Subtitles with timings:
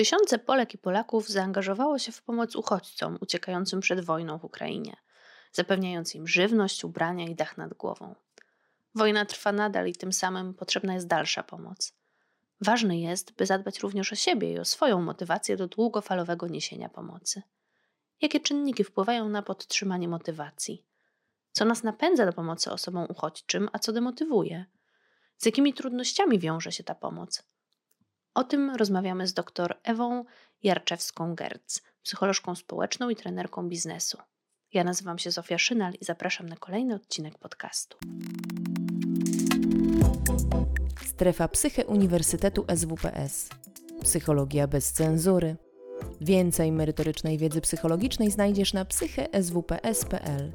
[0.00, 4.96] Tysiące Polek i Polaków zaangażowało się w pomoc uchodźcom uciekającym przed wojną w Ukrainie,
[5.52, 8.14] zapewniając im żywność, ubrania i dach nad głową.
[8.94, 11.92] Wojna trwa nadal i tym samym potrzebna jest dalsza pomoc.
[12.60, 17.42] Ważne jest, by zadbać również o siebie i o swoją motywację do długofalowego niesienia pomocy.
[18.20, 20.84] Jakie czynniki wpływają na podtrzymanie motywacji?
[21.52, 24.64] Co nas napędza do pomocy osobom uchodźczym, a co demotywuje?
[25.36, 27.42] Z jakimi trudnościami wiąże się ta pomoc?
[28.34, 30.24] O tym rozmawiamy z dr Ewą
[30.62, 34.18] Jarczewską-Gerc, psycholożką społeczną i trenerką biznesu.
[34.72, 37.98] Ja nazywam się Zofia Szynal i zapraszam na kolejny odcinek podcastu.
[41.04, 43.48] Strefa Psyche Uniwersytetu SWPS.
[44.02, 45.56] Psychologia bez cenzury.
[46.20, 50.52] Więcej merytorycznej wiedzy psychologicznej znajdziesz na psycheswps.pl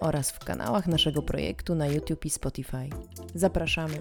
[0.00, 2.90] oraz w kanałach naszego projektu na YouTube i Spotify.
[3.34, 4.00] Zapraszamy.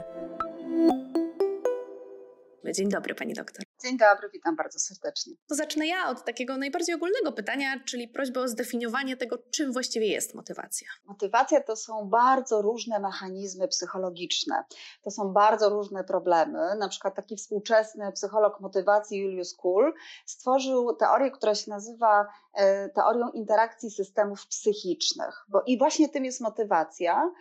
[2.65, 3.65] Dzień dobry, pani doktor.
[3.83, 5.33] Dzień dobry, witam bardzo serdecznie.
[5.49, 10.07] To zacznę ja od takiego najbardziej ogólnego pytania, czyli prośby o zdefiniowanie tego, czym właściwie
[10.07, 10.87] jest motywacja.
[11.05, 14.63] Motywacja to są bardzo różne mechanizmy psychologiczne.
[15.01, 16.75] To są bardzo różne problemy.
[16.79, 19.93] Na przykład taki współczesny psycholog motywacji Julius Kuhl
[20.25, 25.45] stworzył teorię, która się nazywa e, teorią interakcji systemów psychicznych.
[25.49, 27.31] Bo i właśnie tym jest motywacja,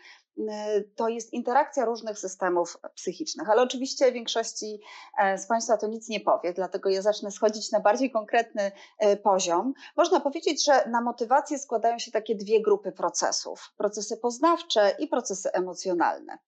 [0.97, 4.81] to jest interakcja różnych systemów psychicznych, ale oczywiście większości
[5.19, 9.16] e, z Państwa to nic nie powie, dlatego ja zacznę schodzić na bardziej konkretny e,
[9.16, 9.72] poziom.
[9.97, 15.53] Można powiedzieć, że na motywację składają się takie dwie grupy procesów: procesy poznawcze i procesy
[15.53, 16.39] emocjonalne.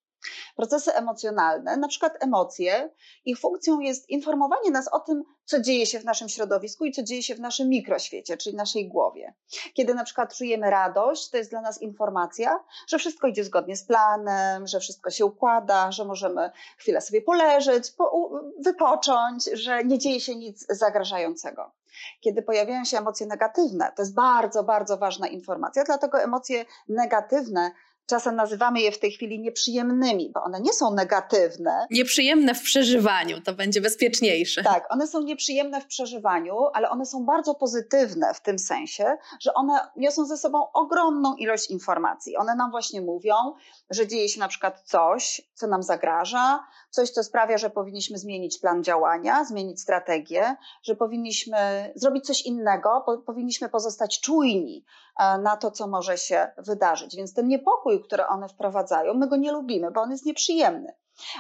[0.57, 2.91] Procesy emocjonalne, na przykład emocje,
[3.25, 7.03] ich funkcją jest informowanie nas o tym, co dzieje się w naszym środowisku i co
[7.03, 9.35] dzieje się w naszym mikroświecie, czyli naszej głowie.
[9.75, 13.85] Kiedy na przykład czujemy radość, to jest dla nas informacja, że wszystko idzie zgodnie z
[13.85, 18.31] planem, że wszystko się układa, że możemy chwilę sobie poleżeć, po,
[18.65, 21.73] wypocząć, że nie dzieje się nic zagrażającego.
[22.21, 27.71] Kiedy pojawiają się emocje negatywne, to jest bardzo, bardzo ważna informacja, dlatego emocje negatywne
[28.11, 31.87] czasem nazywamy je w tej chwili nieprzyjemnymi, bo one nie są negatywne.
[31.91, 34.63] Nieprzyjemne w przeżywaniu, to będzie bezpieczniejsze.
[34.63, 39.55] Tak, one są nieprzyjemne w przeżywaniu, ale one są bardzo pozytywne w tym sensie, że
[39.55, 42.37] one niosą ze sobą ogromną ilość informacji.
[42.37, 43.35] One nam właśnie mówią,
[43.91, 48.59] że dzieje się na przykład coś, co nam zagraża, coś, co sprawia, że powinniśmy zmienić
[48.59, 54.85] plan działania, zmienić strategię, że powinniśmy zrobić coś innego, powinniśmy pozostać czujni
[55.19, 57.17] e, na to, co może się wydarzyć.
[57.17, 60.95] Więc ten niepokój, który one wprowadzają, my go nie lubimy, bo on jest nieprzyjemny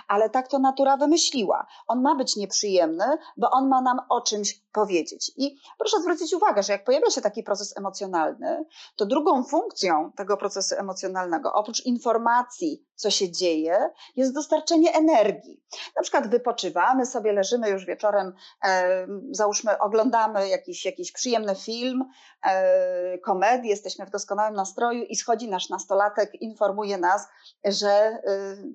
[0.08, 1.66] ale tak to natura wymyśliła.
[1.86, 3.04] On ma być nieprzyjemny,
[3.36, 5.32] bo on ma nam o czymś powiedzieć.
[5.36, 8.64] I proszę zwrócić uwagę, że jak pojawia się taki proces emocjonalny,
[8.96, 15.62] to drugą funkcją tego procesu emocjonalnego, oprócz informacji, co się dzieje, jest dostarczenie energii.
[15.96, 18.32] Na przykład wypoczywamy sobie, leżymy już wieczorem,
[18.64, 22.04] e, załóżmy, oglądamy jakiś, jakiś przyjemny film,
[22.46, 27.28] e, komedię, jesteśmy w doskonałym nastroju i schodzi nasz nastolatek, informuje nas,
[27.64, 28.20] że e,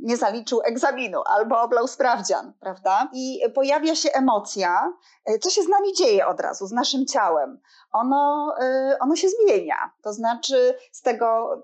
[0.02, 3.10] nie zaliczył egzaminu albo oblał sprawdzian, prawda?
[3.14, 4.94] I pojawia się emocja,
[5.26, 7.60] e, co się z nami dzieje od razu, z naszym ciałem.
[7.92, 11.58] Ono, e, ono się zmienia, to znaczy z tego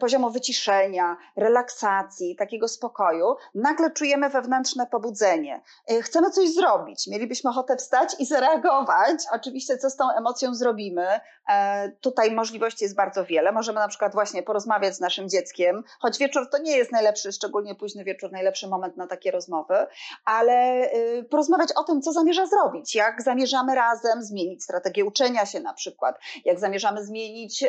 [0.00, 5.60] poziomu wyciszenia, relaksacji, relacji, takiego spokoju, nagle czujemy wewnętrzne pobudzenie.
[5.90, 9.24] E, chcemy coś zrobić, mielibyśmy ochotę wstać i zareagować.
[9.32, 11.06] Oczywiście, co z tą emocją zrobimy?
[11.48, 13.52] E, tutaj możliwości jest bardzo wiele.
[13.52, 17.74] Możemy na przykład właśnie porozmawiać z naszym dzieckiem, choć wieczór to nie jest najlepszy, szczególnie
[17.74, 19.86] późny wieczór, najlepszy moment na takie rozmowy,
[20.24, 25.60] ale e, porozmawiać o tym, co zamierza zrobić, jak zamierzamy razem zmienić strategię uczenia się
[25.60, 27.64] na przykład, jak zamierzamy zmienić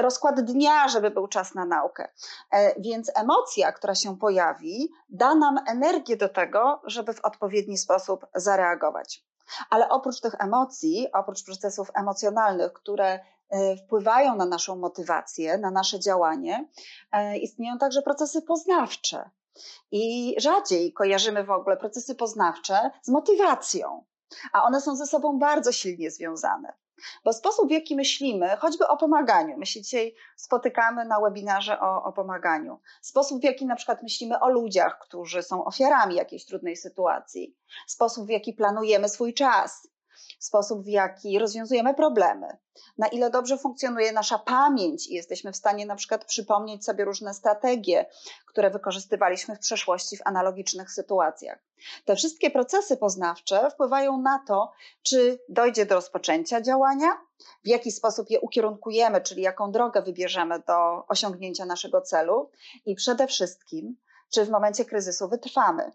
[0.00, 2.08] rozkład dnia, żeby był czas na naukę.
[2.78, 8.26] Więc emocje emocja, która się pojawi, da nam energię do tego, żeby w odpowiedni sposób
[8.34, 9.24] zareagować.
[9.70, 16.00] Ale oprócz tych emocji, oprócz procesów emocjonalnych, które e, wpływają na naszą motywację, na nasze
[16.00, 16.68] działanie,
[17.12, 19.30] e, istnieją także procesy poznawcze.
[19.90, 24.04] I rzadziej kojarzymy w ogóle procesy poznawcze z motywacją,
[24.52, 26.72] a one są ze sobą bardzo silnie związane.
[27.24, 32.02] Bo sposób, w jaki myślimy, choćby o pomaganiu, my się dzisiaj spotykamy na webinarze o,
[32.04, 36.76] o pomaganiu, sposób, w jaki na przykład myślimy o ludziach, którzy są ofiarami jakiejś trudnej
[36.76, 37.56] sytuacji,
[37.86, 39.89] sposób, w jaki planujemy swój czas,
[40.44, 42.56] sposób, w jaki rozwiązujemy problemy,
[42.98, 47.34] na ile dobrze funkcjonuje nasza pamięć i jesteśmy w stanie na przykład przypomnieć sobie różne
[47.34, 48.06] strategie,
[48.46, 51.58] które wykorzystywaliśmy w przeszłości w analogicznych sytuacjach.
[52.04, 54.72] Te wszystkie procesy poznawcze wpływają na to,
[55.02, 57.08] czy dojdzie do rozpoczęcia działania,
[57.64, 62.50] w jaki sposób je ukierunkujemy, czyli jaką drogę wybierzemy do osiągnięcia naszego celu
[62.86, 63.96] i przede wszystkim,
[64.32, 65.92] czy w momencie kryzysu wytrwamy.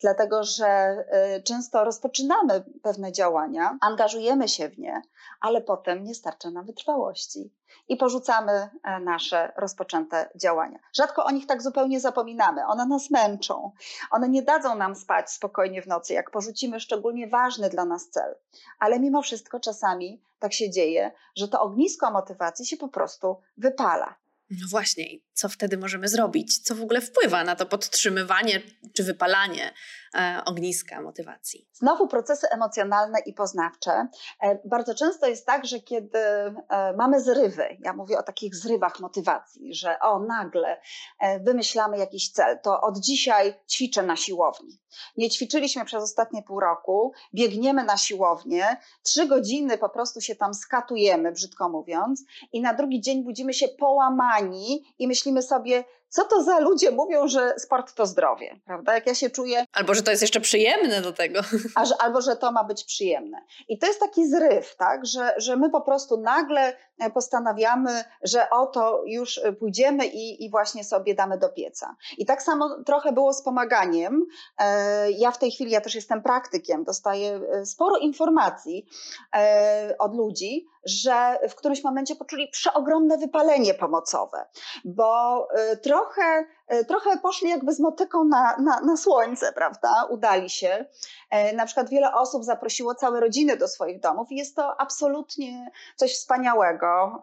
[0.00, 0.96] Dlatego że
[1.36, 5.02] y, często rozpoczynamy pewne działania, angażujemy się w nie,
[5.40, 7.52] ale potem nie starcza nam wytrwałości
[7.88, 10.78] i porzucamy e, nasze rozpoczęte działania.
[10.96, 12.66] Rzadko o nich tak zupełnie zapominamy.
[12.66, 13.72] One nas męczą.
[14.10, 18.34] One nie dadzą nam spać spokojnie w nocy, jak porzucimy szczególnie ważny dla nas cel.
[18.78, 24.14] Ale mimo wszystko czasami tak się dzieje, że to ognisko motywacji się po prostu wypala.
[24.60, 26.58] No właśnie, co wtedy możemy zrobić?
[26.58, 28.62] Co w ogóle wpływa na to podtrzymywanie
[28.96, 29.74] czy wypalanie
[30.14, 31.68] e, ogniska motywacji?
[31.72, 34.08] Znowu procesy emocjonalne i poznawcze.
[34.42, 36.54] E, bardzo często jest tak, że kiedy e,
[36.96, 40.80] mamy zrywy, ja mówię o takich zrywach motywacji, że o nagle
[41.40, 44.80] wymyślamy jakiś cel, to od dzisiaj ćwiczę na siłowni.
[45.16, 50.54] Nie ćwiczyliśmy przez ostatnie pół roku, biegniemy na siłownię, trzy godziny po prostu się tam
[50.54, 54.43] skatujemy, brzydko mówiąc, i na drugi dzień budzimy się połamani
[54.98, 58.94] i myślimy sobie, co to za ludzie mówią, że sport to zdrowie, prawda?
[58.94, 59.64] Jak ja się czuję.
[59.72, 61.40] Albo że to jest jeszcze przyjemne do tego.
[62.02, 63.38] Albo że to ma być przyjemne.
[63.68, 65.06] I to jest taki zryw, tak?
[65.06, 70.50] Że, że my po prostu nagle e, postanawiamy, że oto już e, pójdziemy i, i
[70.50, 71.96] właśnie sobie damy do pieca.
[72.18, 74.26] I tak samo trochę było z pomaganiem.
[74.58, 78.86] E, ja w tej chwili, ja też jestem praktykiem, dostaję sporo informacji
[79.98, 84.46] od ludzi, że w którymś momencie poczuli przeogromne wypalenie pomocowe,
[84.84, 85.48] bo
[85.82, 90.04] trochę trochę, e, trochę poszli jakby z motyką na, na, na słońce, prawda?
[90.10, 90.84] Udali się.
[91.30, 95.70] E, na przykład wiele osób zaprosiło całe rodziny do swoich domów i jest to absolutnie
[95.96, 97.22] coś wspaniałego.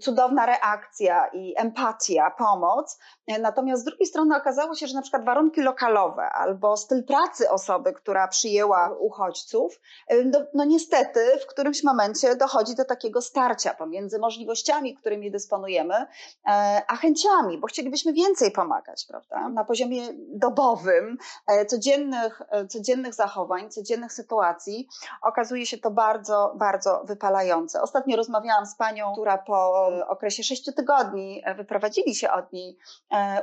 [0.00, 2.98] Cudowna reakcja i empatia, pomoc.
[3.26, 7.50] E, natomiast z drugiej strony okazało się, że na przykład warunki lokalowe albo styl pracy
[7.50, 9.80] osoby, która przyjęła uchodźców,
[10.24, 16.06] no, no niestety w którymś momencie dochodzi do takiego starcia pomiędzy możliwościami, którymi dysponujemy,
[16.88, 19.48] a chęciami, bo chcielibyśmy więcej pomagać, prawda?
[19.48, 24.88] Na poziomie dobowym, e, codziennych, e, codziennych zachowań, codziennych sytuacji
[25.22, 27.82] okazuje się to bardzo, bardzo wypalające.
[27.82, 32.78] Ostatnio rozmawiałam z panią, która po okresie sześciu tygodni e, wyprowadzili się od niej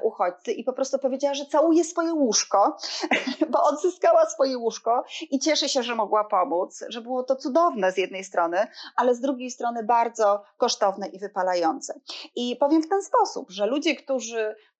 [0.02, 2.78] uchodźcy i po prostu powiedziała, że całuje swoje łóżko,
[3.52, 7.98] bo odzyskała swoje łóżko i cieszy się, że mogła pomóc, że było to cudowne z
[7.98, 12.00] jednej strony, ale z drugiej strony bardzo kosztowne i wypalające.
[12.36, 14.13] I powiem w ten sposób, że ludzie, którzy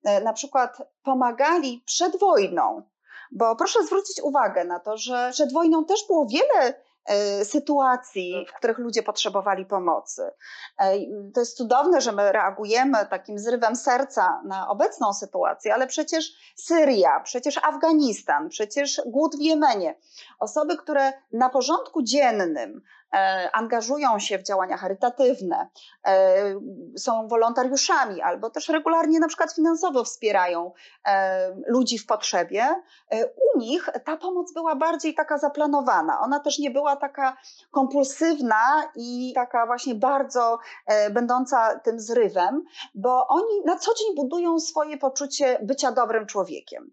[0.04, 2.84] e, na przykład pomagali przed wojną,
[3.32, 6.74] bo proszę zwrócić uwagę na to, że przed wojną też było wiele
[7.06, 10.32] e, sytuacji, w których ludzie potrzebowali pomocy.
[10.80, 10.94] E,
[11.34, 17.20] to jest cudowne, że my reagujemy takim zrywem serca na obecną sytuację, ale przecież Syria,
[17.20, 19.96] przecież Afganistan, przecież głód w Jemenie.
[20.40, 22.82] Osoby, które na porządku dziennym
[23.54, 25.70] angażują się w działania charytatywne,
[26.08, 26.34] e,
[26.98, 30.72] są wolontariuszami albo też regularnie na przykład finansowo wspierają
[31.06, 32.66] e, ludzi w potrzebie,
[33.56, 36.20] u nich ta pomoc była bardziej taka zaplanowana.
[36.20, 37.38] Ona też nie była taka
[37.72, 40.60] kompulsywna i taka właśnie bardzo
[41.12, 42.64] będąca tym zrywem,
[42.96, 46.92] bo oni na co dzień budują swoje poczucie bycia dobrym człowiekiem.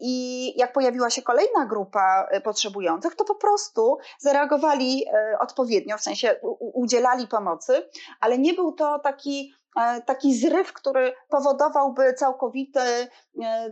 [0.00, 5.04] I jak pojawiła się kolejna grupa potrzebujących, to po prostu zareagowali
[5.40, 7.88] odpowiednio, w sensie udzielali pomocy,
[8.20, 13.08] ale nie był to taki e, taki zryw, który powodowałby całkowite,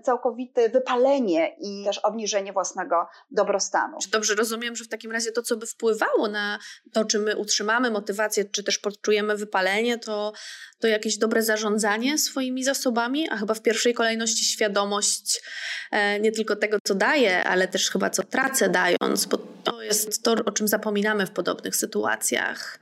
[0.03, 3.99] całkowite wypalenie i też obniżenie własnego dobrostanu.
[4.03, 6.59] Czy dobrze rozumiem, że w takim razie to, co by wpływało na
[6.93, 10.33] to, czy my utrzymamy motywację, czy też poczujemy wypalenie, to,
[10.79, 15.43] to jakieś dobre zarządzanie swoimi zasobami, a chyba w pierwszej kolejności świadomość
[15.91, 20.23] e, nie tylko tego, co daję, ale też chyba co tracę dając, bo to jest
[20.23, 22.79] to, o czym zapominamy w podobnych sytuacjach,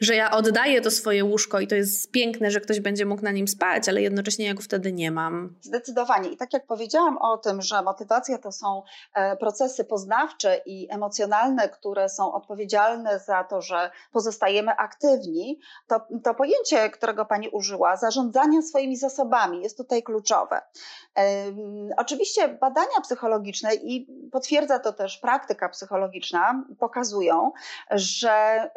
[0.00, 3.30] że ja oddaję to swoje łóżko i to jest piękne, że ktoś będzie mógł na
[3.30, 5.54] nim spać, ale jednocześnie ja go wtedy nie mam.
[5.60, 6.15] Zdecydowanie.
[6.24, 8.82] I tak jak powiedziałam o tym, że motywacja to są
[9.14, 16.34] e, procesy poznawcze i emocjonalne, które są odpowiedzialne za to, że pozostajemy aktywni, to, to
[16.34, 20.62] pojęcie, którego Pani użyła, zarządzania swoimi zasobami jest tutaj kluczowe.
[21.96, 27.52] Oczywiście badania psychologiczne i potwierdza to też praktyka psychologiczna pokazują,
[27.90, 28.70] że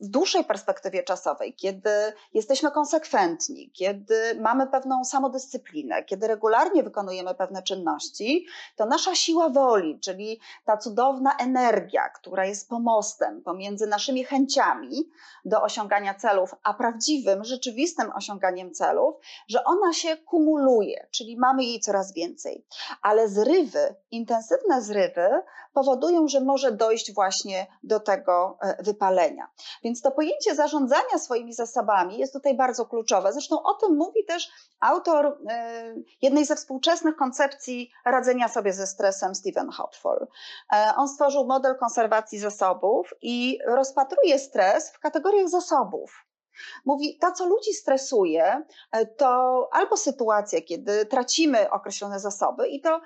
[0.00, 1.90] w dłuższej perspektywie czasowej, kiedy
[2.34, 10.00] jesteśmy konsekwentni, kiedy mamy pewną samodyscyplinę, kiedy regularnie wykonujemy pewne czynności, to nasza siła woli,
[10.00, 15.10] czyli ta cudowna energia, która jest pomostem pomiędzy naszymi chęciami
[15.44, 19.14] do osiągania celów, a prawdziwym, rzeczywistym osiąganiem celów,
[19.48, 22.66] że ona się kumuluje, czyli mamy jej coraz więcej.
[23.02, 25.28] Ale zrywy, intensywne zrywy
[25.76, 29.50] powodują, że może dojść właśnie do tego wypalenia.
[29.84, 33.32] Więc to pojęcie zarządzania swoimi zasobami jest tutaj bardzo kluczowe.
[33.32, 35.38] Zresztą o tym mówi też autor
[36.22, 40.26] jednej ze współczesnych koncepcji radzenia sobie ze stresem, Stephen Hopfall.
[40.96, 46.26] On stworzył model konserwacji zasobów i rozpatruje stres w kategoriach zasobów.
[46.84, 53.00] Mówi, to co ludzi stresuje, e, to albo sytuacja, kiedy tracimy określone zasoby i to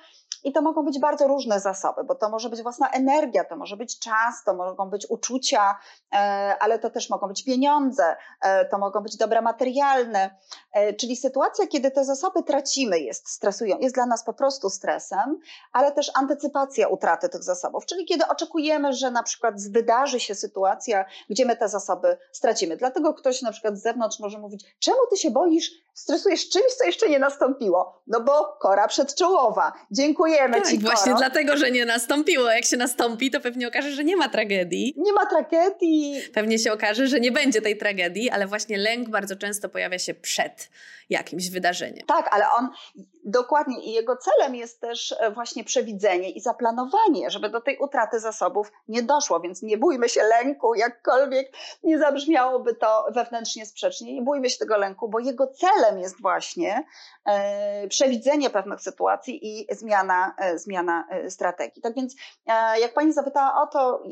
[0.45, 3.77] i to mogą być bardzo różne zasoby, bo to może być własna energia, to może
[3.77, 5.79] być czas, to mogą być uczucia,
[6.13, 6.17] e,
[6.61, 10.37] ale to też mogą być pieniądze, e, to mogą być dobra materialne.
[10.73, 15.39] E, czyli sytuacja, kiedy te zasoby tracimy, jest stresują, jest dla nas po prostu stresem,
[15.73, 21.05] ale też antycypacja utraty tych zasobów, czyli kiedy oczekujemy, że na przykład wydarzy się sytuacja,
[21.31, 22.77] gdzie my te zasoby stracimy.
[22.77, 26.85] Dlatego ktoś na przykład z zewnątrz może mówić, czemu ty się boisz, stresujesz czymś, co
[26.85, 28.03] jeszcze nie nastąpiło?
[28.07, 29.73] No bo kora przedczołowa.
[29.91, 30.79] Dziękuję Dziękujemy tak, Ci.
[30.79, 31.19] Właśnie Koro.
[31.19, 32.51] dlatego, że nie nastąpiło.
[32.51, 34.95] Jak się nastąpi, to pewnie okaże, że nie ma tragedii.
[34.97, 36.23] Nie ma tragedii.
[36.35, 40.15] Pewnie się okaże, że nie będzie tej tragedii, ale właśnie lęk bardzo często pojawia się
[40.15, 40.71] przed
[41.11, 42.07] jakimś wydarzeniem.
[42.07, 42.69] Tak, ale on
[43.25, 48.21] dokładnie i jego celem jest też e, właśnie przewidzenie i zaplanowanie, żeby do tej utraty
[48.21, 54.23] zasobów nie doszło, więc nie bójmy się lęku, jakkolwiek nie zabrzmiałoby to wewnętrznie sprzecznie, nie
[54.23, 56.85] bójmy się tego lęku, bo jego celem jest właśnie
[57.27, 61.83] e, przewidzenie pewnych sytuacji i zmiana, e, zmiana strategii.
[61.83, 62.15] Tak więc
[62.81, 64.03] jak pani zapytała o to,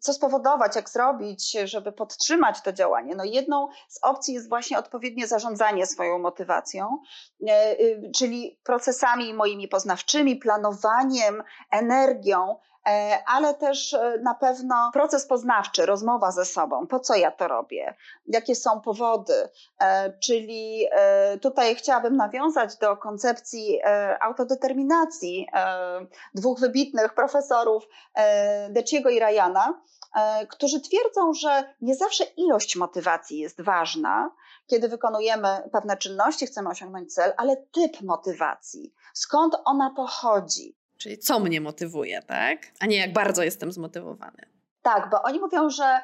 [0.00, 5.26] co spowodować, jak zrobić, żeby podtrzymać to działanie, no jedną z opcji jest właśnie odpowiednie
[5.26, 6.98] zarządzanie swoją motywacją
[7.42, 12.56] y, czyli procesami moimi poznawczymi, planowaniem, energią,
[12.86, 17.48] e, ale też e, na pewno proces poznawczy, rozmowa ze sobą, po co ja to
[17.48, 17.94] robię,
[18.26, 19.48] jakie są powody.
[20.20, 20.86] Czyli
[21.42, 23.80] tutaj chciałabym nawiązać do koncepcji
[24.20, 25.48] autodeterminacji
[26.34, 27.88] dwóch wybitnych profesorów,
[28.70, 29.80] Deciego i Ryana,
[30.48, 34.30] którzy twierdzą, że nie zawsze ilość motywacji jest ważna,
[34.68, 40.76] kiedy wykonujemy pewne czynności, chcemy osiągnąć cel, ale typ motywacji, skąd ona pochodzi.
[40.98, 42.58] Czyli co mnie motywuje, tak?
[42.80, 44.58] A nie jak bardzo jestem zmotywowany.
[44.82, 46.00] Tak, bo oni mówią, że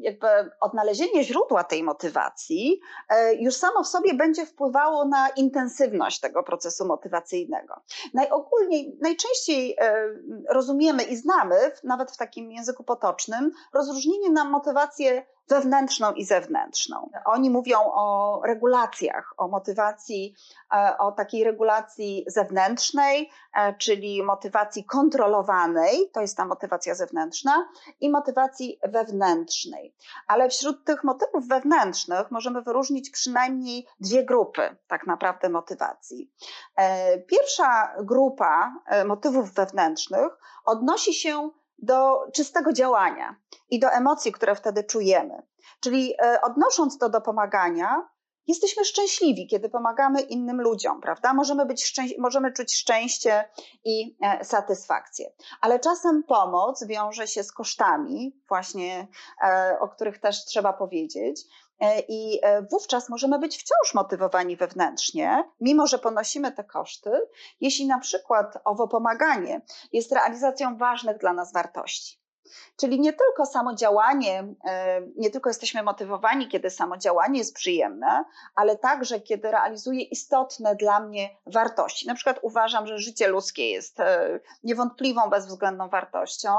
[0.00, 0.26] jakby
[0.60, 6.86] odnalezienie źródła tej motywacji e, już samo w sobie będzie wpływało na intensywność tego procesu
[6.86, 7.82] motywacyjnego.
[8.14, 9.76] Najogólniej, najczęściej
[10.48, 17.10] rozumiemy i znamy, nawet w takim języku potocznym, rozróżnienie na motywację wewnętrzną i zewnętrzną.
[17.24, 20.34] Oni mówią o regulacjach, o motywacji,
[20.74, 27.68] e, o takiej regulacji zewnętrznej, e, czyli motywacji kontrolowanej, to jest ta motywacja zewnętrzna,
[28.00, 29.94] i motywacji wewnętrznej.
[30.26, 36.30] Ale wśród tych motywów wewnętrznych możemy wyróżnić przynajmniej dwie grupy tak naprawdę motywacji.
[36.76, 41.50] E, pierwsza grupa motywów wewnętrznych odnosi się
[41.82, 43.36] do czystego działania
[43.70, 45.42] i do emocji, które wtedy czujemy.
[45.80, 48.08] Czyli e, odnosząc to do pomagania,
[48.46, 51.34] jesteśmy szczęśliwi, kiedy pomagamy innym ludziom, prawda?
[51.34, 53.48] Możemy, być możemy czuć szczęście
[53.84, 55.32] i e, satysfakcję.
[55.60, 59.08] Ale czasem pomoc wiąże się z kosztami, właśnie
[59.44, 61.40] e, o których też trzeba powiedzieć.
[62.08, 67.10] I wówczas możemy być wciąż motywowani wewnętrznie, mimo że ponosimy te koszty,
[67.60, 69.60] jeśli na przykład owo pomaganie
[69.92, 72.21] jest realizacją ważnych dla nas wartości.
[72.76, 78.24] Czyli nie tylko samo działanie, e, nie tylko jesteśmy motywowani, kiedy samo działanie jest przyjemne,
[78.54, 82.06] ale także kiedy realizuje istotne dla mnie wartości.
[82.06, 86.50] Na przykład uważam, że życie ludzkie jest e, niewątpliwą, bezwzględną wartością,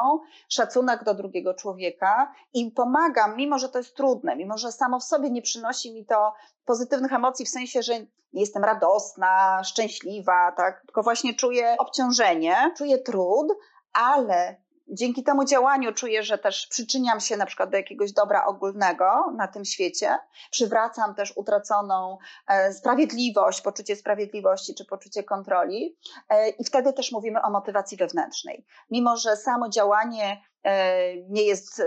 [0.49, 5.03] szacunek do drugiego człowieka i pomagam, mimo że to jest trudne, mimo że samo w
[5.03, 6.33] sobie nie przynosi mi to
[6.65, 7.93] pozytywnych emocji, w sensie, że
[8.33, 10.81] nie jestem radosna, szczęśliwa, tak?
[10.85, 13.47] tylko właśnie czuję obciążenie, czuję trud,
[13.93, 19.31] ale dzięki temu działaniu czuję, że też przyczyniam się na przykład do jakiegoś dobra ogólnego
[19.37, 20.17] na tym świecie,
[20.51, 25.97] przywracam też utraconą e, sprawiedliwość, poczucie sprawiedliwości czy poczucie kontroli
[26.29, 28.65] e, i wtedy też mówimy o motywacji wewnętrznej.
[28.91, 31.81] Mimo, że samo działanie e, nie jest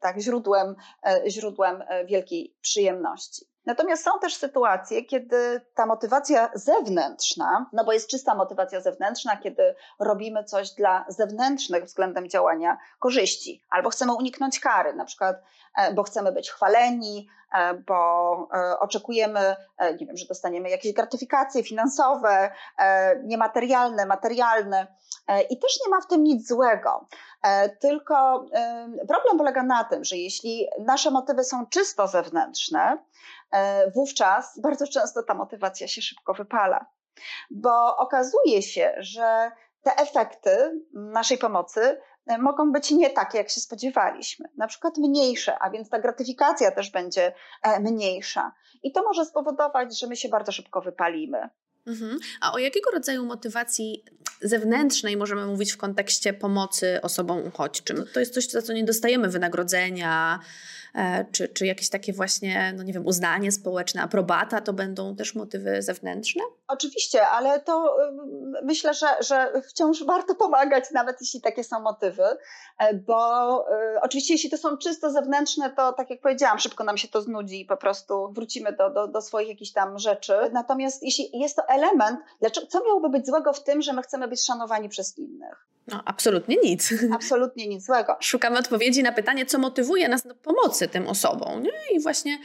[0.00, 0.76] tak źródłem,
[1.28, 3.46] źródłem wielkiej przyjemności.
[3.66, 9.74] Natomiast są też sytuacje, kiedy ta motywacja zewnętrzna, no bo jest czysta motywacja zewnętrzna, kiedy
[9.98, 15.36] robimy coś dla zewnętrznych względem działania korzyści, albo chcemy uniknąć kary, na przykład,
[15.76, 19.56] e, bo chcemy być chwaleni, e, bo e, oczekujemy,
[20.00, 22.50] nie wiem, że dostaniemy jakieś gratyfikacje finansowe,
[23.24, 24.86] niematerialne, materialne.
[25.50, 27.06] I też nie ma w tym nic złego.
[27.80, 28.46] Tylko
[29.08, 32.98] problem polega na tym, że jeśli nasze motywy są czysto zewnętrzne,
[33.50, 36.86] E, wówczas bardzo często ta motywacja się szybko wypala.
[37.50, 39.50] Bo okazuje się, że
[39.82, 45.58] te efekty naszej pomocy e, mogą być nie takie, jak się spodziewaliśmy, na przykład mniejsze,
[45.58, 48.52] a więc ta gratyfikacja też będzie e, mniejsza.
[48.82, 51.48] I to może spowodować, że my się bardzo szybko wypalimy.
[51.86, 52.18] Mhm.
[52.40, 54.04] A o jakiego rodzaju motywacji
[54.42, 58.04] zewnętrznej możemy mówić w kontekście pomocy osobom uchodźczym?
[58.12, 60.40] To jest coś, za co nie dostajemy wynagrodzenia,
[61.32, 65.82] czy, czy jakieś takie właśnie, no nie wiem, uznanie społeczne, aprobata, to będą też motywy
[65.82, 66.42] zewnętrzne?
[66.68, 67.96] Oczywiście, ale to
[68.62, 72.24] myślę, że, że wciąż warto pomagać, nawet jeśli takie są motywy,
[72.78, 73.60] e, bo
[73.96, 77.22] y, oczywiście jeśli to są czysto zewnętrzne, to tak jak powiedziałam, szybko nam się to
[77.22, 80.34] znudzi i po prostu wrócimy do, do, do swoich jakichś tam rzeczy.
[80.52, 84.28] Natomiast jeśli jest to element, dlaczego, co miałoby być złego w tym, że my chcemy
[84.28, 85.66] być szanowani przez innych?
[85.90, 86.94] No, absolutnie nic.
[87.14, 88.16] Absolutnie nic złego.
[88.20, 91.62] Szukamy odpowiedzi na pytanie, co motywuje nas do pomocy tym osobom.
[91.62, 91.96] Nie?
[91.96, 92.38] I właśnie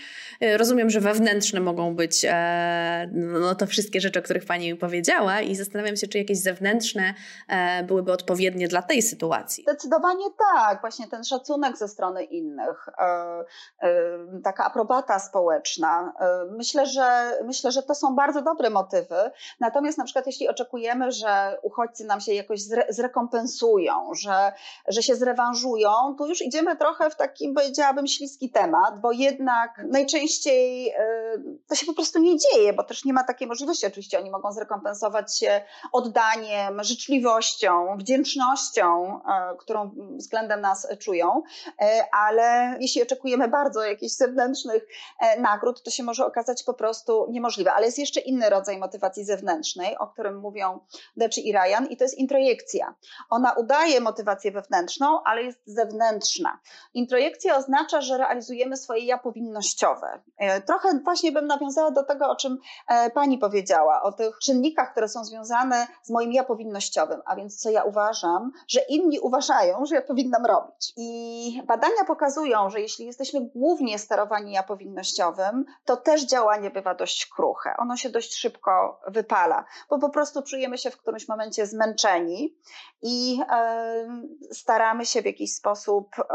[0.58, 5.56] rozumiem, że wewnętrzne mogą być e, no, to wszystkie rzeczy, o których Pani powiedziała, i
[5.56, 7.14] zastanawiam się, czy jakieś zewnętrzne
[7.48, 9.64] e, byłyby odpowiednie dla tej sytuacji.
[9.64, 10.82] Zdecydowanie tak.
[10.82, 12.90] Właśnie ten szacunek ze strony innych,
[14.44, 16.14] taka aprobata społeczna.
[16.52, 19.16] Myślę, że myślę, że to są bardzo dobre motywy.
[19.60, 24.54] Natomiast na przykład, jeśli oczekujemy, że uchodźcy nam się jakoś zrekompensują, kompensują, że,
[24.88, 30.25] że się zrewanżują, to już idziemy trochę w takim, powiedziałabym, śliski temat, bo jednak najczęściej
[30.26, 33.88] y, to się po prostu nie dzieje, bo też nie ma takiej możliwości.
[33.88, 42.78] Oczywiście oni mogą zrekompensować się oddaniem, życzliwością, wdzięcznością, y, którą względem nas czują, y, ale
[42.80, 44.88] jeśli oczekujemy bardzo jakichś zewnętrznych
[45.40, 47.74] nagród, to się może okazać po prostu niemożliwe.
[47.74, 50.80] Ale jest jeszcze inny rodzaj motywacji zewnętrznej, o którym mówią
[51.18, 52.96] Deczy i Ryan, i to jest introjekcja.
[53.30, 56.60] Ona udaje motywację wewnętrzną, ale jest zewnętrzna.
[56.94, 60.15] Introjekcja oznacza, że realizujemy swoje ja powinnościowe.
[60.38, 62.58] E, trochę właśnie bym nawiązała do tego, o czym
[62.88, 67.62] e, pani powiedziała, o tych czynnikach, które są związane z moim ja powinnościowym, a więc
[67.62, 70.94] co ja uważam, że inni uważają, że ja powinnam robić.
[70.98, 77.26] I badania pokazują, że jeśli jesteśmy głównie sterowani ja powinnościowym, to też działanie bywa dość
[77.26, 77.76] kruche.
[77.78, 82.56] Ono się dość szybko wypala, bo po prostu czujemy się w którymś momencie zmęczeni
[83.02, 83.40] i
[84.52, 86.26] staramy się w jakiś sposób, e,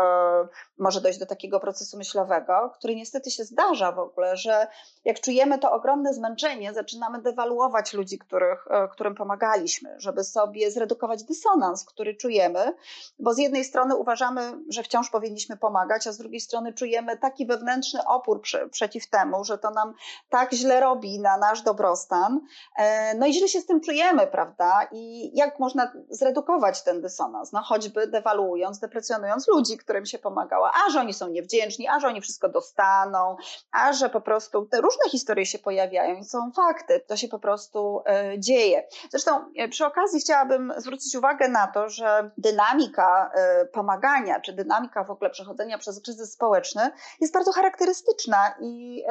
[0.78, 4.66] może dojść do takiego procesu myślowego, który niestety się zdarza w ogóle, że
[5.04, 11.24] jak czujemy to ogromne zmęczenie, zaczynamy dewaluować ludzi, których, e, którym pomagaliśmy, żeby sobie zredukować
[11.24, 12.74] dysonans, który czujemy,
[13.18, 17.46] bo z jednej strony uważamy, że wciąż powinniśmy pomagać, a z drugiej strony czujemy taki
[17.46, 19.94] wewnętrzny opór przy, przeciw temu, że to nam
[20.28, 22.40] tak źle robi na nasz dobrostan.
[22.76, 24.88] E, no i źle się z tym czujemy, prawda?
[24.92, 30.90] I jak można zredukować ten dysonans, no choćby dewaluując, deprecjonując ludzi, którym się pomagała, a
[30.90, 33.36] że oni są niewdzięczni, a że oni wszystko dostaną,
[33.72, 37.38] a że po prostu te różne historie się pojawiają i są fakty, to się po
[37.38, 38.02] prostu
[38.34, 38.86] y, dzieje.
[39.10, 43.30] Zresztą y, przy okazji chciałabym zwrócić uwagę na to, że dynamika
[43.62, 49.04] y, pomagania, czy dynamika w ogóle przechodzenia przez kryzys społeczny jest bardzo charakterystyczna i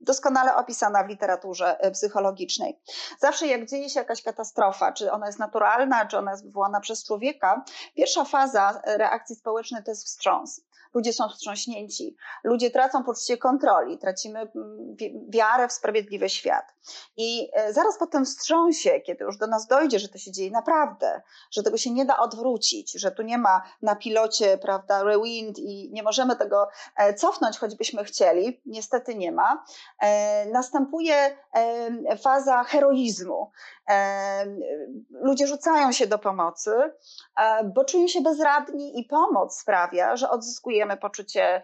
[0.00, 2.80] doskonale opisana w literaturze psychologicznej.
[3.18, 7.06] Zawsze jak dzieje się jakaś katastrofa, czy ona jest naturalna, czy ona jest wywołana przez
[7.06, 7.64] człowieka,
[7.96, 14.40] pierwsza faza reakcji społecznej to jest wstrząs ludzie są wstrząśnięci, ludzie tracą poczucie kontroli, tracimy
[14.40, 14.96] mm,
[15.28, 16.74] wiarę w sprawiedliwy świat.
[17.16, 20.50] I e, zaraz po tym wstrząsie, kiedy już do nas dojdzie, że to się dzieje
[20.50, 25.58] naprawdę, że tego się nie da odwrócić, że tu nie ma na pilocie, prawda, rewind
[25.58, 29.64] i nie możemy tego e, cofnąć, choćbyśmy chcieli, niestety nie ma,
[30.00, 31.36] e, następuje
[32.22, 33.50] faza heroizmu.
[35.10, 36.70] Ludzie rzucają się do pomocy,
[37.64, 40.30] bo czują się bezradni i pomoc sprawia, że
[40.84, 41.62] odzyskujemy poczucie,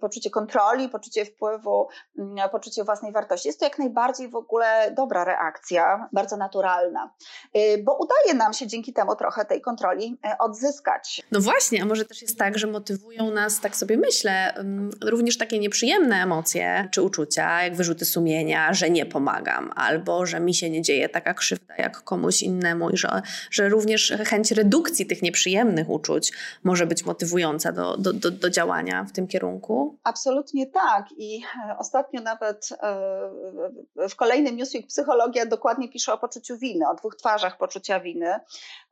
[0.00, 3.48] poczucie kontroli, poczucie wpływu, mm, poczucie własnej wartości.
[3.48, 7.10] Jest to jak najbardziej w ogóle dobra reakcja, bardzo naturalna,
[7.56, 11.22] y, bo udaje nam się dzięki temu trochę tej kontroli e, odzyskać.
[11.32, 15.38] No właśnie, a może też jest tak, że motywują nas, tak sobie myślę, mm, również
[15.38, 20.70] takie nieprzyjemne emocje czy uczucia, jak wyrzuty sumienia, że nie pomagam, albo że mi się
[20.70, 25.88] nie dzieje taka krzywda jak komuś innemu i że, że również chęć redukcji tych nieprzyjemnych
[25.88, 26.32] uczuć
[26.64, 29.98] może być motywująca do, do, do, do działania w tym kierunku?
[30.04, 31.06] Absolutnie tak.
[31.16, 36.94] I e, ostatnio nawet e, w kolejnym Newsweek Psychologia dokładnie pisze o poczuciu winy, o
[36.94, 38.34] dwóch twarzach poczucia winy,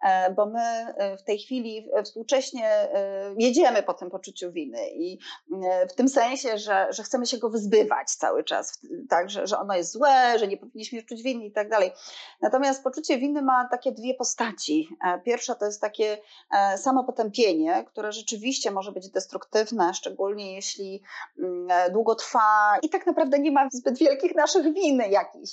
[0.03, 2.89] e, bo my w tej chwili współcześnie
[3.39, 5.19] jedziemy po tym poczuciu winy i
[5.91, 9.75] w tym sensie, że, że chcemy się go wyzbywać cały czas, tak, że, że ono
[9.77, 11.93] jest złe, że nie powinniśmy czuć winy i tak dalej.
[12.41, 14.89] Natomiast poczucie winy ma takie dwie postaci.
[15.25, 16.19] Pierwsza to jest takie
[16.77, 21.03] samopotępienie, które rzeczywiście może być destruktywne, szczególnie jeśli
[21.39, 25.53] mm, długo trwa i tak naprawdę nie ma zbyt wielkich naszych winy jakichś.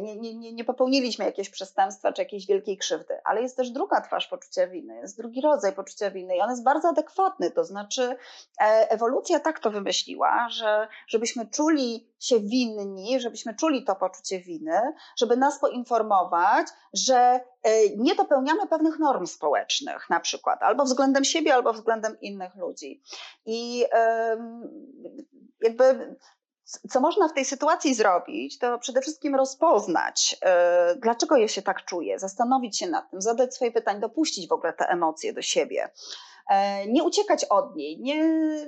[0.00, 4.00] Nie, nie, nie, nie popełniliśmy jakiegoś przestępstwa czy jakiejś wielkiej krzywdy, ale jest też druga
[4.00, 8.16] twarz poczucia winy, jest drugi rodzaj poczucia winy i on jest bardzo adekwatny, to znaczy
[8.60, 14.80] e, ewolucja tak to wymyśliła, że żebyśmy czuli się winni, żebyśmy czuli to poczucie winy,
[15.18, 21.54] żeby nas poinformować, że e, nie dopełniamy pewnych norm społecznych, na przykład, albo względem siebie,
[21.54, 23.02] albo względem innych ludzi.
[23.46, 23.84] I
[25.60, 26.16] jakby
[26.90, 31.84] co można w tej sytuacji zrobić, to przede wszystkim rozpoznać, e, dlaczego ja się tak
[31.84, 35.90] czuję, zastanowić się nad tym, zadać swoje pytania, dopuścić w ogóle te emocje do siebie.
[36.48, 38.24] E, nie uciekać od niej, nie,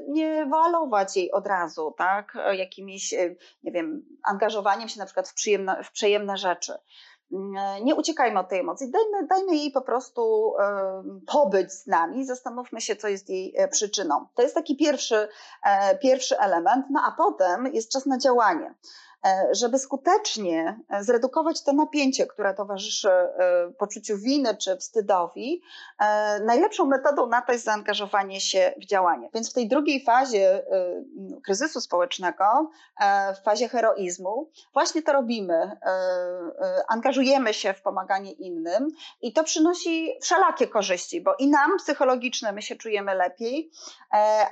[0.08, 3.14] nie walować jej od razu, tak, jakimiś,
[3.62, 6.72] nie wiem, angażowaniem się na przykład w, przyjemne, w rzeczy.
[7.32, 10.54] Mm, nie uciekajmy od tej emocji, dajmy, dajmy jej po prostu
[11.26, 14.26] pobyć z nami, zastanówmy się, co jest jej e, przyczyną.
[14.34, 15.28] To jest taki pierwszy,
[15.64, 18.74] e, pierwszy element, no a potem jest czas na działanie.
[19.26, 23.30] E, żeby skutecznie e, zredukować to napięcie, które towarzyszy e,
[23.78, 25.62] poczuciu winy czy wstydowi,
[26.44, 29.30] najlepszą metodą na to jest zaangażowanie się w działanie.
[29.34, 30.64] Więc w tej drugiej fazie
[31.44, 32.70] kryzysu społecznego,
[33.40, 35.78] w fazie heroizmu, właśnie to robimy.
[36.88, 38.88] Angażujemy się w pomaganie innym
[39.20, 43.70] i to przynosi wszelakie korzyści, bo i nam psychologiczne my się czujemy lepiej,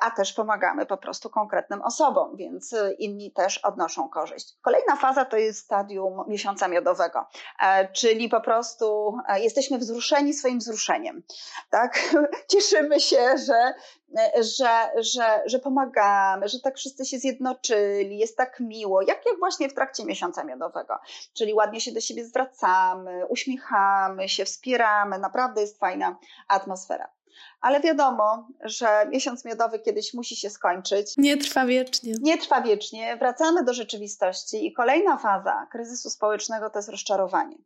[0.01, 4.58] a też pomagamy po prostu konkretnym osobom, więc inni też odnoszą korzyść.
[4.63, 7.27] Kolejna faza to jest stadium miesiąca miodowego,
[7.63, 11.23] e, czyli po prostu e, jesteśmy wzruszeni swoim wzruszeniem.
[11.71, 12.15] Tak?
[12.53, 13.75] Cieszymy się, że,
[14.19, 19.39] e, że, że, że pomagamy, że tak wszyscy się zjednoczyli, jest tak miło, jak, jak
[19.39, 20.99] właśnie w trakcie miesiąca miodowego.
[21.35, 26.17] Czyli ładnie się do siebie zwracamy, uśmiechamy się, wspieramy, naprawdę jest fajna
[26.49, 27.18] atmosfera
[27.61, 31.15] ale wiadomo, że miesiąc miodowy kiedyś musi się skończyć.
[31.17, 32.15] Nie trwa wiecznie.
[32.21, 33.17] Nie trwa wiecznie.
[33.17, 37.57] Wracamy do rzeczywistości i kolejna faza kryzysu społecznego to jest rozczarowanie.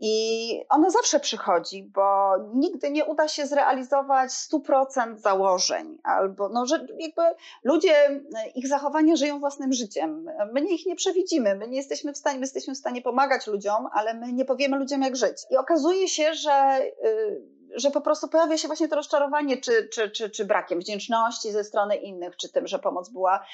[0.00, 6.86] I ono zawsze przychodzi, bo nigdy nie uda się zrealizować 100% założeń, albo no, że
[6.98, 7.22] jakby
[7.64, 8.20] ludzie,
[8.54, 10.26] ich zachowania żyją własnym życiem.
[10.52, 13.88] My ich nie przewidzimy, my nie jesteśmy w stanie, my jesteśmy w stanie pomagać ludziom,
[13.92, 15.36] ale my nie powiemy ludziom, jak żyć.
[15.50, 16.80] I okazuje się, że.
[17.02, 21.52] Yy, że po prostu pojawia się właśnie to rozczarowanie, czy, czy, czy, czy brakiem wdzięczności
[21.52, 23.46] ze strony innych, czy tym, że pomoc była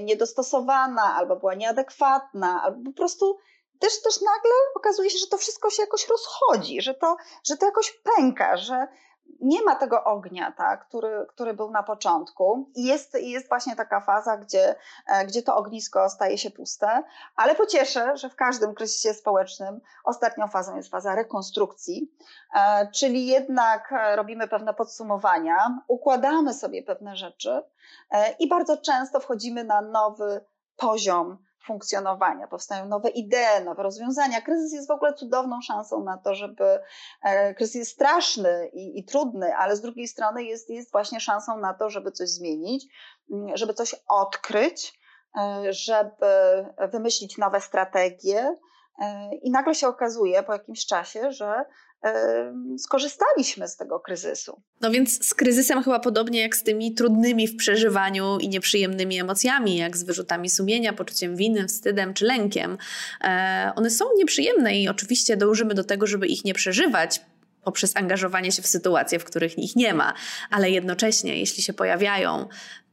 [0.00, 3.38] niedostosowana, albo była nieadekwatna, albo po prostu
[3.78, 7.66] też, też nagle okazuje się, że to wszystko się jakoś rozchodzi, że to, że to
[7.66, 8.86] jakoś pęka, że,
[9.40, 12.70] nie ma tego ognia, tak, który, który był na początku.
[12.74, 14.74] I jest, jest właśnie taka faza, gdzie,
[15.06, 17.02] e, gdzie to ognisko staje się puste,
[17.36, 22.12] ale pocieszę, że w każdym kryzysie społecznym ostatnią fazą jest faza rekonstrukcji,
[22.54, 27.62] e, czyli jednak e, robimy pewne podsumowania, układamy sobie pewne rzeczy
[28.38, 30.44] i bardzo często wchodzimy na nowy
[30.76, 34.40] poziom funkcjonowania, powstają nowe idee, nowe rozwiązania.
[34.40, 36.80] Kryzys jest w ogóle cudowną szansą na to, żeby
[37.22, 41.58] e, kryzys jest straszny i, i, trudny, ale z drugiej strony jest, jest właśnie szansą
[41.58, 42.86] na to, żeby coś zmienić,
[43.32, 45.00] mm, żeby coś odkryć,
[45.38, 46.26] e, żeby
[46.92, 48.56] wymyślić nowe strategie.
[48.98, 51.64] E, I nagle się okazuje po jakimś czasie, że
[52.78, 54.60] skorzystaliśmy z tego kryzysu.
[54.80, 59.76] No więc z kryzysem chyba podobnie jak z tymi trudnymi w przeżywaniu i nieprzyjemnymi emocjami,
[59.76, 62.78] jak z wyrzutami sumienia, poczuciem winy, wstydem czy lękiem.
[63.24, 67.20] E, one są nieprzyjemne i oczywiście dążymy do tego, żeby ich nie przeżywać,
[67.64, 70.14] poprzez angażowanie się w sytuacje, w których ich nie ma,
[70.50, 72.48] ale jednocześnie, jeśli się pojawiają,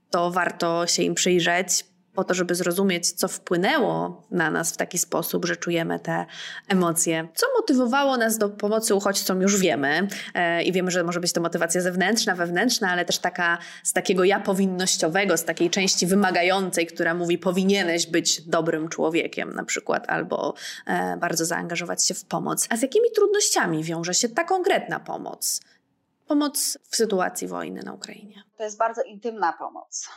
[0.10, 4.98] to warto się im przyjrzeć, po to, żeby zrozumieć, co wpłynęło na nas w taki
[4.98, 6.26] sposób, że czujemy te
[6.68, 7.28] emocje.
[7.36, 10.08] Co motywowało nas do pomocy uchodźcom, już wiemy.
[10.34, 14.24] E, I wiemy, że może być to motywacja zewnętrzna, wewnętrzna, ale też taka z takiego
[14.24, 20.54] ja powinnościowego, z takiej części wymagającej, która mówi, powinieneś być dobrym człowiekiem na przykład, albo
[20.86, 22.68] e, bardzo zaangażować się w pomoc.
[22.70, 25.62] A z jakimi trudnościami wiąże się ta konkretna pomoc?
[26.28, 28.44] Pomoc w sytuacji wojny na Ukrainie.
[28.58, 30.10] To jest bardzo intymna pomoc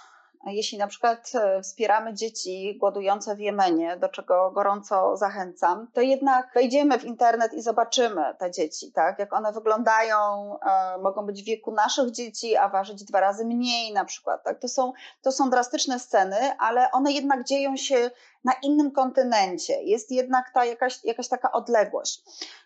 [0.53, 6.51] jeśli na przykład e, wspieramy dzieci głodujące w Jemenie, do czego gorąco zachęcam, to jednak
[6.55, 9.19] wejdziemy w internet i zobaczymy te dzieci, tak?
[9.19, 10.17] Jak one wyglądają,
[10.61, 14.61] e, mogą być w wieku naszych dzieci, a ważyć dwa razy mniej na przykład, tak?
[14.61, 18.11] To są, to są drastyczne sceny, ale one jednak dzieją się
[18.45, 19.83] na innym kontynencie.
[19.83, 22.23] Jest jednak ta jakaś, jakaś taka odległość.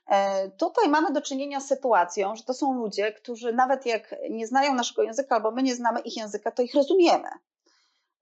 [0.09, 4.47] E, tutaj mamy do czynienia z sytuacją, że to są ludzie, którzy nawet jak nie
[4.47, 7.29] znają naszego języka albo my nie znamy ich języka, to ich rozumiemy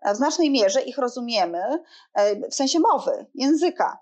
[0.07, 1.85] w znacznej mierze ich rozumiemy
[2.15, 3.99] e, w sensie mowy, języka.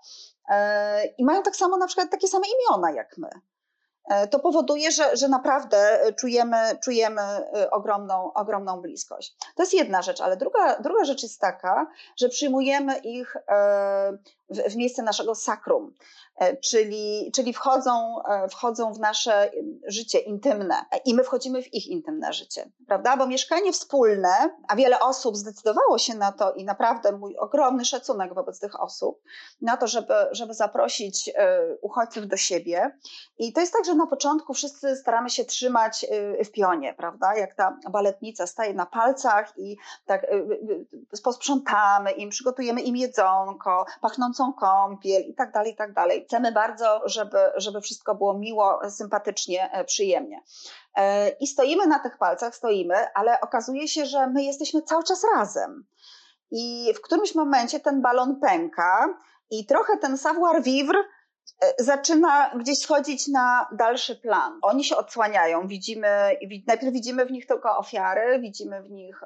[0.49, 3.29] E, I mają tak samo na przykład takie same imiona jak my.
[4.09, 7.21] e, to powoduje, że, że naprawdę czujemy, czujemy
[7.71, 9.37] ogromną, ogromną bliskość.
[9.55, 13.37] To jest jedna rzecz, ale druga, druga rzecz jest taka, że przyjmujemy ich
[14.49, 15.93] w, w miejsce naszego sakrum.
[16.37, 19.51] E, czyli, czyli wchodzą, e, wchodzą w nasze
[19.87, 23.17] życie intymne i my wchodzimy w ich intymne życie, prawda?
[23.17, 24.29] Bo mieszkanie wspólne,
[24.67, 29.21] a wiele osób zdecydowało się na to i naprawdę mój ogromny szacunek wobec tych osób,
[29.61, 32.97] na to, żeby, żeby zaprosić e, uchodźców do siebie.
[33.37, 36.05] I to jest tak, że na początku wszyscy staramy się trzymać
[36.45, 37.35] w pionie, prawda?
[37.35, 40.27] Jak ta baletnica staje na palcach i tak
[41.23, 43.85] posprzątamy im, przygotujemy im jedzonko,
[44.37, 48.79] pachnącą kąpiel i tak dalej, i tak dalej Chcemy bardzo, żeby, żeby wszystko było miło,
[48.89, 50.41] sympatycznie, e, przyjemnie.
[50.95, 55.23] E, I stoimy na tych palcach, stoimy, ale okazuje się, że my jesteśmy cały czas
[55.35, 55.85] razem.
[56.51, 59.17] I w którymś momencie ten balon pęka
[59.49, 64.59] i trochę ten savoir vivre e, zaczyna gdzieś schodzić na dalszy plan.
[64.61, 69.23] Oni się odsłaniają, widzimy, najpierw widzimy w nich tylko ofiary, widzimy w nich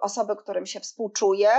[0.00, 1.50] osoby, którym się współczuje,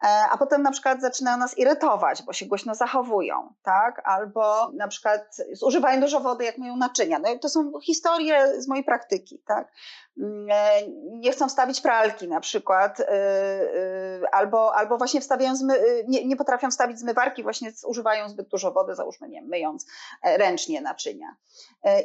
[0.00, 4.02] a potem na przykład zaczynają nas irytować, bo się głośno zachowują, tak?
[4.04, 7.18] Albo na przykład zużywają dużo wody, jak mają naczynia.
[7.18, 9.72] No to są historie z mojej praktyki, tak?
[10.18, 16.04] Mm, e, nie chcą wstawić pralki na przykład, y, y, albo, albo właśnie wstawiają, y,
[16.08, 19.86] nie, nie potrafią wstawić zmywarki, właśnie używają zbyt dużo wody, załóżmy, nie myjąc
[20.22, 21.36] e, ręcznie naczynia.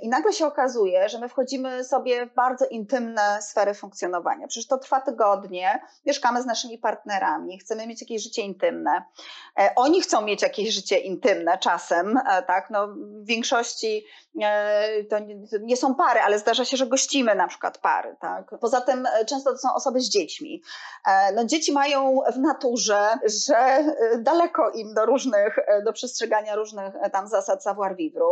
[0.02, 4.48] I nagle się okazuje, że my wchodzimy sobie w bardzo intymne sfery funkcjonowania.
[4.48, 9.04] Przecież to trwa tygodnie, mieszkamy z naszymi partnerami, chcemy mieć jakieś życie intymne.
[9.60, 12.70] E, oni chcą mieć jakieś życie intymne czasem, e, tak?
[12.70, 14.06] No, w większości
[14.42, 15.16] e, to
[15.62, 18.52] nie są pary, ale zdarza się, że gościmy na przykład pary, tak?
[18.62, 20.62] Poza tym często to są osoby z dziećmi.
[21.36, 23.10] No, dzieci mają w naturze,
[23.46, 23.86] że
[24.20, 28.26] daleko im do różnych, do przestrzegania różnych tam zasad savoir vivre.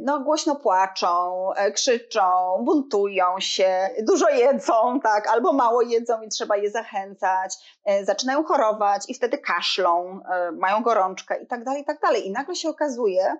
[0.00, 2.22] No, głośno płaczą, krzyczą,
[2.64, 5.28] buntują się, dużo jedzą, tak?
[5.28, 7.54] Albo mało jedzą i trzeba je zachęcać,
[8.02, 12.26] zaczynają chorować i wtedy kaszlą, e, mają gorączkę i tak dalej, i tak dalej.
[12.26, 13.36] I nagle się okazuje,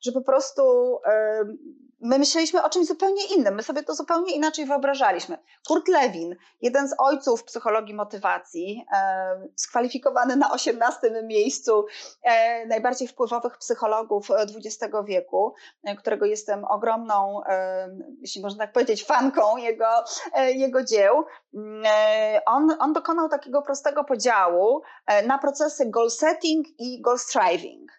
[0.00, 0.62] że po prostu
[1.06, 1.44] e,
[2.00, 5.38] my myśleliśmy o czymś zupełnie innym, my sobie to zupełnie inaczej wyobrażaliśmy.
[5.68, 11.86] Kurt Lewin, jeden z ojców psychologii motywacji, e, skwalifikowany na 18 miejscu
[12.66, 15.54] najbardziej wpływowych psychologów XX wieku,
[15.98, 17.40] którego jestem ogromną,
[18.20, 20.04] jeśli można tak powiedzieć, fanką jego,
[20.54, 21.82] jego dzieł, mm,
[22.46, 27.97] on, on dokonał takiego prostego podziału e, na procesy goal setting i goal striving.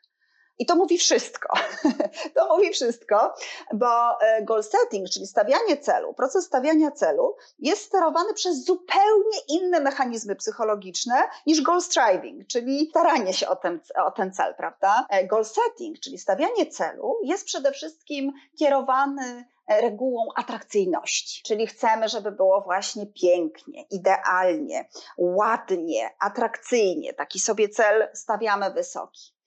[0.59, 1.53] I to mówi wszystko.
[2.35, 3.33] to mówi wszystko,
[3.73, 9.79] bo e, goal setting, czyli stawianie celu, proces stawiania celu jest sterowany przez zupełnie inne
[9.79, 15.05] mechanizmy psychologiczne niż goal striving, czyli staranie się o ten, o ten cel, prawda?
[15.09, 22.31] E, goal setting, czyli stawianie celu, jest przede wszystkim kierowany regułą atrakcyjności, czyli chcemy, żeby
[22.31, 27.13] było właśnie pięknie, idealnie, ładnie, atrakcyjnie.
[27.13, 29.38] Taki sobie cel stawiamy wysoki.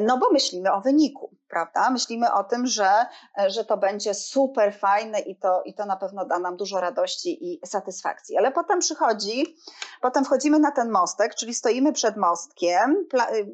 [0.00, 1.90] No bo myślimy o wyniku, prawda?
[1.90, 3.06] Myślimy o tym, że,
[3.46, 7.52] że to będzie super fajne i to, i to na pewno da nam dużo radości
[7.52, 8.36] i satysfakcji.
[8.36, 9.56] Ale potem przychodzi,
[10.02, 13.06] potem wchodzimy na ten mostek, czyli stoimy przed mostkiem,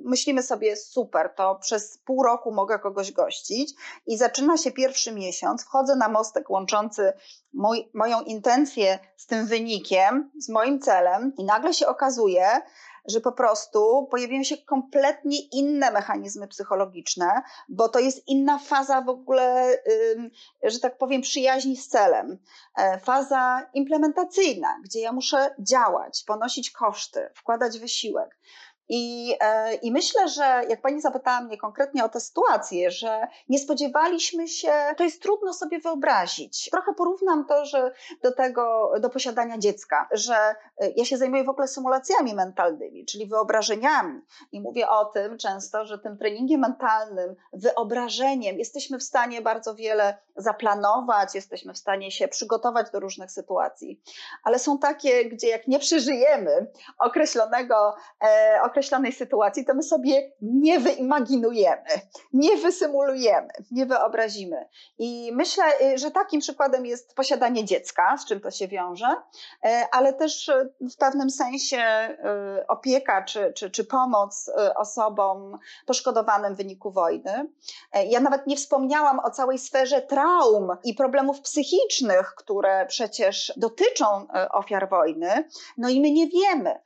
[0.04, 3.74] myślimy sobie super, to przez pół roku mogę kogoś gościć
[4.06, 7.12] i zaczyna się pierwszy miesiąc, wchodzę na mostek łączący
[7.52, 12.46] mój, moją intencję z tym wynikiem, z moim celem i nagle się okazuje,
[13.10, 19.08] że po prostu pojawiają się kompletnie inne mechanizmy psychologiczne, bo to jest inna faza w
[19.08, 19.76] ogóle,
[20.62, 22.38] że tak powiem, przyjaźni z celem.
[22.76, 28.38] E, faza implementacyjna, gdzie ja muszę działać, ponosić koszty, wkładać wysiłek.
[28.92, 33.58] I, e, I myślę, że jak pani zapytała mnie konkretnie o tę sytuację, że nie
[33.58, 36.70] spodziewaliśmy się, to jest trudno sobie wyobrazić.
[36.70, 40.54] Trochę porównam to, że do tego, do posiadania dziecka, że e,
[40.96, 44.20] ja się zajmuję w ogóle symulacjami mentalnymi, czyli wyobrażeniami.
[44.52, 50.18] I mówię o tym często, że tym treningiem mentalnym, wyobrażeniem jesteśmy w stanie bardzo wiele
[50.36, 54.02] zaplanować, jesteśmy w stanie się przygotować do różnych sytuacji.
[54.44, 56.66] Ale są takie, gdzie jak nie przeżyjemy
[56.98, 61.88] określonego, e, określonej sytuacji, to my sobie nie wyimaginujemy,
[62.32, 64.68] nie wysymulujemy, nie wyobrazimy.
[64.98, 69.06] I myślę, y, że takim przykładem jest posiadanie dziecka, z czym to się wiąże,
[69.64, 71.78] e, ale też w pewnym sensie
[72.58, 77.46] y, opieka czy, czy, czy pomoc y, osobom poszkodowanym w wyniku wojny.
[78.08, 84.88] Ja nawet nie wspomniałam o całej sferze traum i problemów psychicznych, które przecież dotyczą ofiar
[84.88, 85.48] wojny.
[85.78, 86.80] No i my nie wiemy,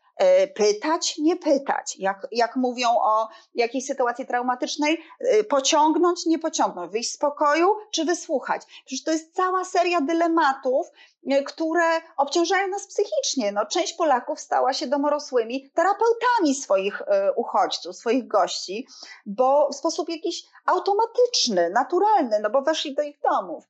[0.55, 1.97] pytać, nie pytać.
[1.99, 8.05] Jak, jak mówią o jakiejś sytuacji traumatycznej, e, pociągnąć, nie pociągnąć, wyjść z pokoju, czy
[8.05, 8.63] wysłuchać.
[8.87, 11.14] Przecież to jest cała seria dylematów, e,
[11.47, 13.53] które obciążają nas psychicznie.
[13.53, 17.03] No, część Polaków stała się domorosłymi terapeutami swoich
[17.37, 18.87] uchodźców, swoich gości,
[19.27, 23.65] bo w sposób jakiś automatyczny, naturalny, no bo weszli do ich domów.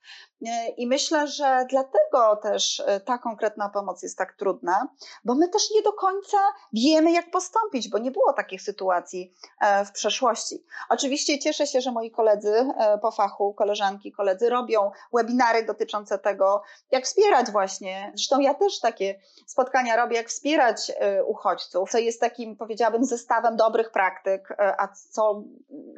[0.77, 4.88] I myślę, że dlatego też ta konkretna pomoc jest tak trudna,
[5.25, 6.38] bo my też nie do końca
[6.73, 10.64] wiemy, jak postąpić, bo nie było takich sytuacji e, w przeszłości.
[10.88, 16.62] Oczywiście cieszę się, że moi koledzy e, po fachu, koleżanki, koledzy robią webinary dotyczące tego,
[16.90, 18.12] jak wspierać właśnie.
[18.14, 23.57] Zresztą ja też takie spotkania robię, jak wspierać e, uchodźców, co jest takim, powiedziałabym, zestawem
[23.57, 25.42] dobrych praktyk, a co,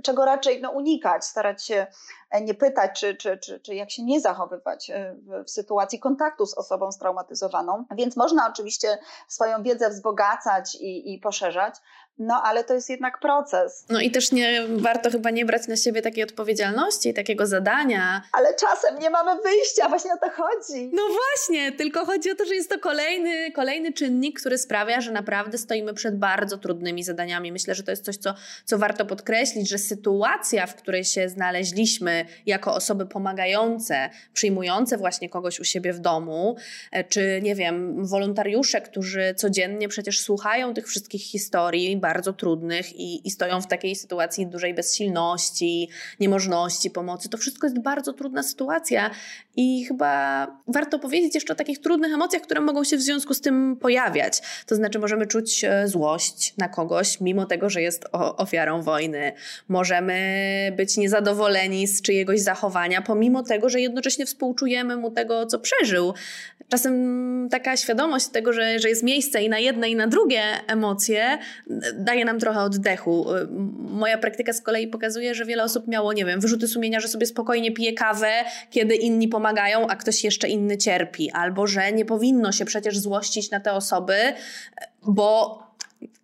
[0.03, 1.87] czego raczej no, unikać, starać się
[2.43, 6.55] nie pytać, czy, czy, czy, czy jak się nie zachowywać w, w sytuacji kontaktu z
[6.55, 7.85] osobą straumatyzowaną.
[7.97, 11.75] Więc można oczywiście swoją wiedzę wzbogacać i, i poszerzać,
[12.19, 13.85] no ale to jest jednak proces.
[13.89, 18.23] No i też nie warto chyba nie brać na siebie takiej odpowiedzialności, takiego zadania.
[18.33, 20.91] Ale czasem nie mamy wyjścia, właśnie o to chodzi.
[20.93, 25.13] No właśnie, tylko chodzi o to, że jest to kolejny, kolejny czynnik, który sprawia, że
[25.13, 27.53] naprawdę stoimy przed bardzo trudnymi zadaniami.
[27.53, 32.25] Myślę, że to jest coś, co, co warto podkreślić, że sytuacja, w której się znaleźliśmy
[32.47, 36.57] jako osoby pomagające, przyjmujące właśnie kogoś u siebie w domu,
[36.93, 43.29] e, czy nie wiem, wolontariusze, którzy codziennie przecież słuchają tych wszystkich historii, bardzo trudnych i,
[43.29, 45.89] i stoją w takiej sytuacji dużej bezsilności,
[46.21, 47.29] niemożności pomocy.
[47.29, 49.11] To wszystko jest bardzo trudna sytuacja
[49.57, 53.41] i chyba warto powiedzieć jeszcze o takich trudnych emocjach, które mogą się w związku z
[53.41, 54.43] tym pojawiać.
[54.67, 59.33] To znaczy, możemy czuć e, złość na kogoś, mimo tego, że jest ofiarą wojny.
[59.69, 60.17] Możemy
[60.77, 66.15] być niezadowoleni z czyjegoś zachowania, pomimo tego, że jednocześnie współczujemy mu tego, co przeżył.
[66.69, 71.39] Czasem taka świadomość tego, że, że jest miejsce i na jedne, i na drugie emocje,
[71.99, 73.27] daje nam trochę oddechu.
[73.79, 77.27] Moja praktyka z kolei pokazuje, że wiele osób miało, nie wiem, wyrzuty sumienia, że sobie
[77.27, 78.33] spokojnie pije kawę,
[78.71, 83.51] kiedy inni pomagają, a ktoś jeszcze inny cierpi, albo że nie powinno się przecież złościć
[83.51, 84.17] na te osoby,
[85.03, 85.63] bo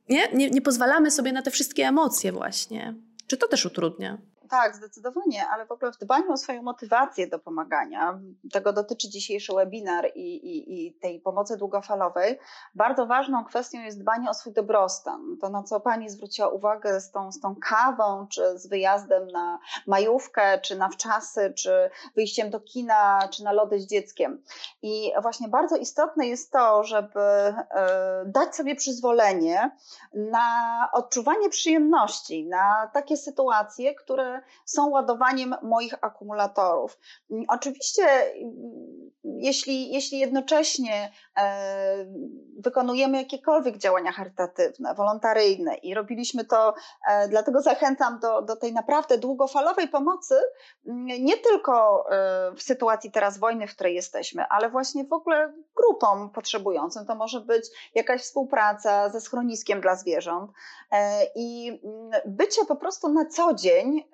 [0.09, 2.95] nie, nie, nie pozwalamy sobie na te wszystkie emocje właśnie.
[3.27, 4.19] Czy to też utrudnia?
[4.53, 8.19] Tak, zdecydowanie, ale w ogóle w dbaniu o swoją motywację do pomagania,
[8.53, 12.39] tego dotyczy dzisiejszy webinar i, i, i tej pomocy długofalowej,
[12.75, 15.37] bardzo ważną kwestią jest dbanie o swój dobrostan.
[15.41, 19.59] To, na co Pani zwróciła uwagę z tą, z tą kawą, czy z wyjazdem na
[19.87, 24.43] majówkę, czy na wczasy, czy wyjściem do kina, czy na lody z dzieckiem.
[24.83, 27.55] I właśnie bardzo istotne jest to, żeby e,
[28.27, 29.71] dać sobie przyzwolenie
[30.15, 36.99] na odczuwanie przyjemności, na takie sytuacje, które są ładowaniem moich akumulatorów.
[37.49, 38.03] Oczywiście,
[39.25, 42.07] jeśli, jeśli jednocześnie e,
[42.59, 46.75] wykonujemy jakiekolwiek działania charytatywne, wolontaryjne i robiliśmy to,
[47.09, 50.35] e, dlatego zachęcam do, do tej naprawdę długofalowej pomocy,
[51.21, 56.31] nie tylko e, w sytuacji teraz wojny, w której jesteśmy, ale właśnie w ogóle grupom
[56.31, 57.07] potrzebującym.
[57.07, 60.51] To może być jakaś współpraca ze schroniskiem dla zwierząt
[61.35, 61.81] i
[62.27, 64.05] bycie po prostu na co dzień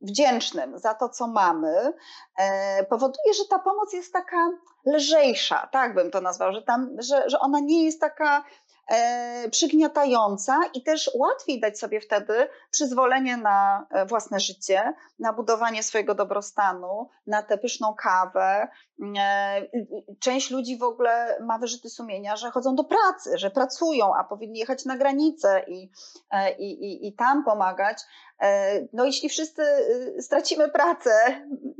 [0.00, 1.92] wdzięcznym za to, co mamy,
[2.38, 4.50] e, powoduje, że ta pomoc jest taka
[4.86, 8.44] lżejsza, tak bym to nazwał, że, tam, że, że ona nie jest taka
[8.88, 15.82] e, przygniatająca i też łatwiej dać sobie wtedy przyzwolenie na e, własne życie, na budowanie
[15.82, 18.68] swojego dobrostanu, na tę pyszną kawę.
[20.20, 24.58] Część ludzi w ogóle ma wyrzuty sumienia, że chodzą do pracy, że pracują, a powinni
[24.58, 25.90] jechać na granicę i,
[26.58, 28.02] i, i, i tam pomagać.
[28.42, 29.62] E, no jeśli wszyscy
[30.20, 31.10] stracimy pracę,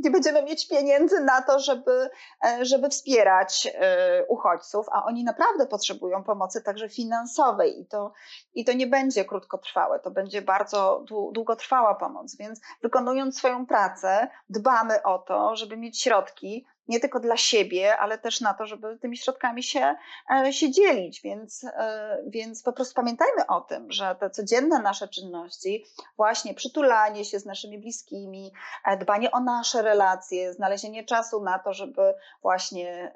[0.05, 2.11] nie będziemy mieć pieniędzy na to, żeby,
[2.45, 8.13] e, żeby wspierać e, uchodźców, a oni naprawdę potrzebują pomocy także finansowej i to,
[8.55, 15.03] i to nie będzie krótkotrwałe, to będzie bardzo długotrwała pomoc, więc wykonując swoją pracę, dbamy
[15.03, 19.17] o to, żeby mieć środki nie tylko dla siebie, ale też na to, żeby tymi
[19.17, 19.95] środkami się,
[20.31, 21.23] e, się dzielić.
[21.23, 25.85] Więc, e, więc po prostu pamiętajmy o tym, że te codzienne nasze czynności,
[26.17, 28.53] właśnie przytulanie się z naszymi bliskimi,
[28.85, 33.13] e, dbanie o nasze relacje, znalezienie czasu na to, żeby właśnie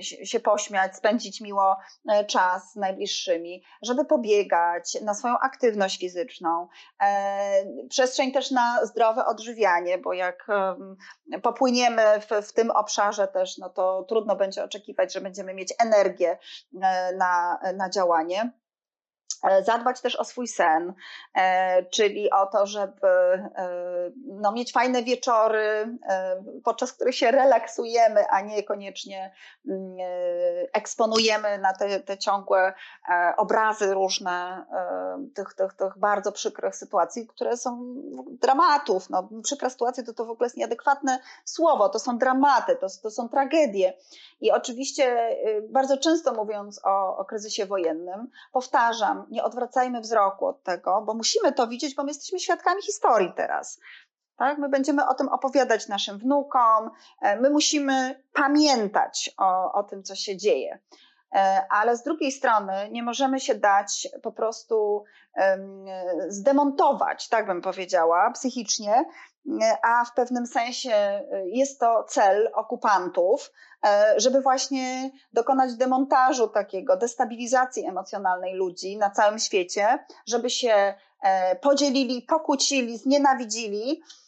[0.00, 1.76] się pośmiać, spędzić miło
[2.26, 6.68] czas z najbliższymi, żeby pobiegać na swoją aktywność fizyczną,
[7.88, 10.46] przestrzeń też na zdrowe odżywianie, bo jak
[11.42, 16.38] popłyniemy w, w tym obszarze też, no to trudno będzie oczekiwać, że będziemy mieć energię
[16.82, 18.52] e, na, na działanie.
[19.42, 20.94] E, zadbać też o swój sen,
[21.34, 25.98] e, czyli o to, żeby e, no, mieć fajne wieczory,
[26.64, 29.34] podczas których się relaksujemy, a nie koniecznie
[29.68, 29.96] mm,
[30.72, 32.74] eksponujemy na te, te ciągłe
[33.36, 34.66] obrazy różne
[35.34, 37.94] tych, tych, tych bardzo przykrych sytuacji, które są
[38.40, 39.10] dramatów.
[39.10, 43.10] No, przykre sytuacje to, to w ogóle jest nieadekwatne słowo, to są dramaty, to, to
[43.10, 43.94] są tragedie.
[44.40, 45.36] I oczywiście
[45.68, 51.52] bardzo często mówiąc o, o kryzysie wojennym, powtarzam, nie odwracajmy wzroku od tego, bo musimy
[51.52, 53.80] to widzieć, bo my jesteśmy świadkami historii teraz.
[54.36, 54.58] Tak?
[54.58, 56.90] My będziemy o tym opowiadać naszym wnukom,
[57.22, 60.78] e, my musimy pamiętać o, o tym, co się dzieje.
[61.34, 65.04] E, ale z drugiej strony nie możemy się dać po prostu
[66.28, 69.04] zdemontować, tak bym powiedziała, psychicznie,
[69.82, 73.52] a w pewnym sensie e, jest to cel okupantów,
[73.84, 80.94] e, żeby właśnie dokonać demontażu takiego, destabilizacji emocjonalnej ludzi na całym świecie, żeby się
[81.60, 84.02] podzielili, pokłócili, znienawidzili.
[84.02, 84.25] E,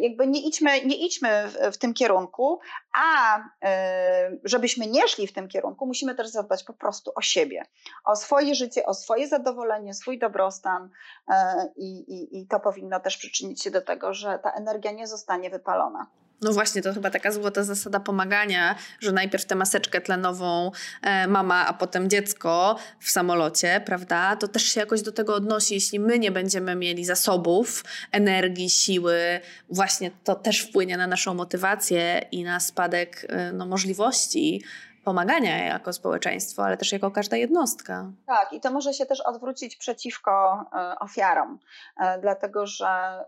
[0.00, 2.60] jakby nie idźmy, nie idźmy w, w tym kierunku,
[2.94, 7.62] a e, żebyśmy nie szli w tym kierunku, musimy też zadbać po prostu o siebie,
[8.04, 10.90] o swoje życie, o swoje zadowolenie, swój dobrostan
[11.28, 15.06] e, i, i, i to powinno też przyczynić się do tego, że ta energia nie
[15.06, 16.06] zostanie wypalona.
[16.40, 20.70] No właśnie, to chyba taka złota zasada pomagania, że najpierw tę maseczkę tlenową
[21.02, 24.36] e, mama, a potem dziecko w samolocie, prawda?
[24.36, 25.74] To też się jakoś do tego odnosi.
[25.74, 32.26] Jeśli my nie będziemy mieli zasobów, energii, siły, właśnie to też wpłynie na naszą motywację
[32.32, 34.62] i na spadek e, no, możliwości
[35.08, 38.12] pomagania jako społeczeństwo, ale też jako każda jednostka.
[38.26, 41.58] Tak, i to może się też odwrócić przeciwko e, ofiarom,
[42.00, 43.24] e, dlatego że e,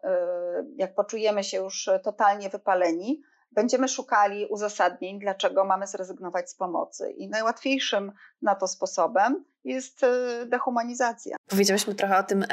[0.76, 3.22] jak poczujemy się już totalnie wypaleni,
[3.52, 7.10] będziemy szukali uzasadnień, dlaczego mamy zrezygnować z pomocy.
[7.10, 8.12] I najłatwiejszym
[8.42, 10.00] na to sposobem jest
[10.46, 11.36] dehumanizacja.
[11.48, 12.44] Powiedziałyśmy trochę o tym,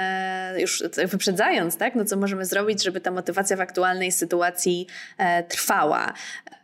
[0.57, 1.95] już wyprzedzając, tak?
[1.95, 4.87] no co możemy zrobić, żeby ta motywacja w aktualnej sytuacji
[5.47, 6.13] trwała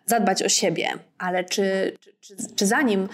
[0.05, 3.07] zadbać o siebie, ale czy, czy, czy, zanim,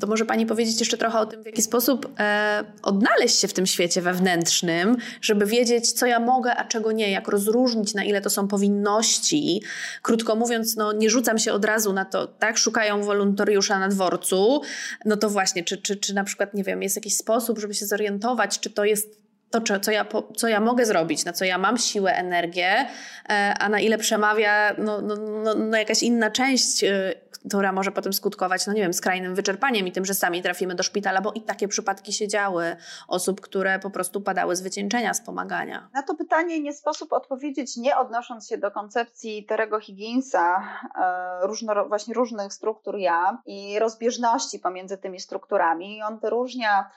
[0.00, 3.52] to może Pani powiedzieć jeszcze trochę o tym, w jaki sposób e, odnaleźć się w
[3.52, 8.20] tym świecie wewnętrznym, żeby wiedzieć, co ja mogę, a czego nie, jak rozróżnić, na ile
[8.20, 9.62] to są powinności.
[10.02, 14.62] Krótko mówiąc, no, nie rzucam się od razu na to, tak, szukają wolontariusza na dworcu,
[15.04, 17.86] no to właśnie, czy, czy, czy na przykład, nie wiem, jest jakiś sposób, żeby się
[17.86, 21.78] zorientować, czy to jest to, co ja, co ja mogę zrobić, na co ja mam
[21.78, 22.86] siłę, energię,
[23.28, 27.14] e, a na ile przemawia no, no, no, no jakaś inna część, e,
[27.48, 30.82] która może potem skutkować, no nie wiem, skrajnym wyczerpaniem i tym, że sami trafimy do
[30.82, 32.76] szpitala, bo i takie przypadki się działy
[33.08, 35.88] osób, które po prostu padały z wycieńczenia, z pomagania.
[35.94, 40.62] Na to pytanie nie sposób odpowiedzieć, nie odnosząc się do koncepcji Terego Higginsa,
[41.00, 45.96] e, różno, właśnie różnych struktur ja i rozbieżności pomiędzy tymi strukturami.
[45.96, 46.90] I on wyróżnia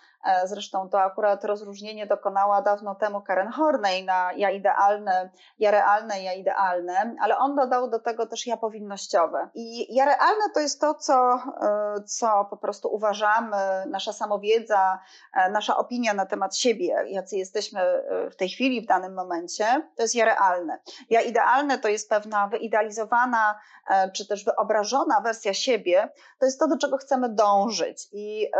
[0.45, 6.33] zresztą to akurat rozróżnienie dokonała dawno temu Karen Horney na ja idealne, ja realne, ja
[6.33, 9.49] idealne, ale on dodał do tego też ja powinnościowe.
[9.53, 13.57] I ja realne to jest to, co, e, co po prostu uważamy,
[13.89, 14.99] nasza samowiedza,
[15.33, 17.81] e, nasza opinia na temat siebie, jacy jesteśmy
[18.31, 20.79] w tej chwili, w danym momencie, to jest ja realne.
[21.09, 23.59] Ja idealne to jest pewna wyidealizowana
[24.13, 26.09] czy też wyobrażona wersja siebie,
[26.39, 28.07] to jest to, do czego chcemy dążyć.
[28.11, 28.51] I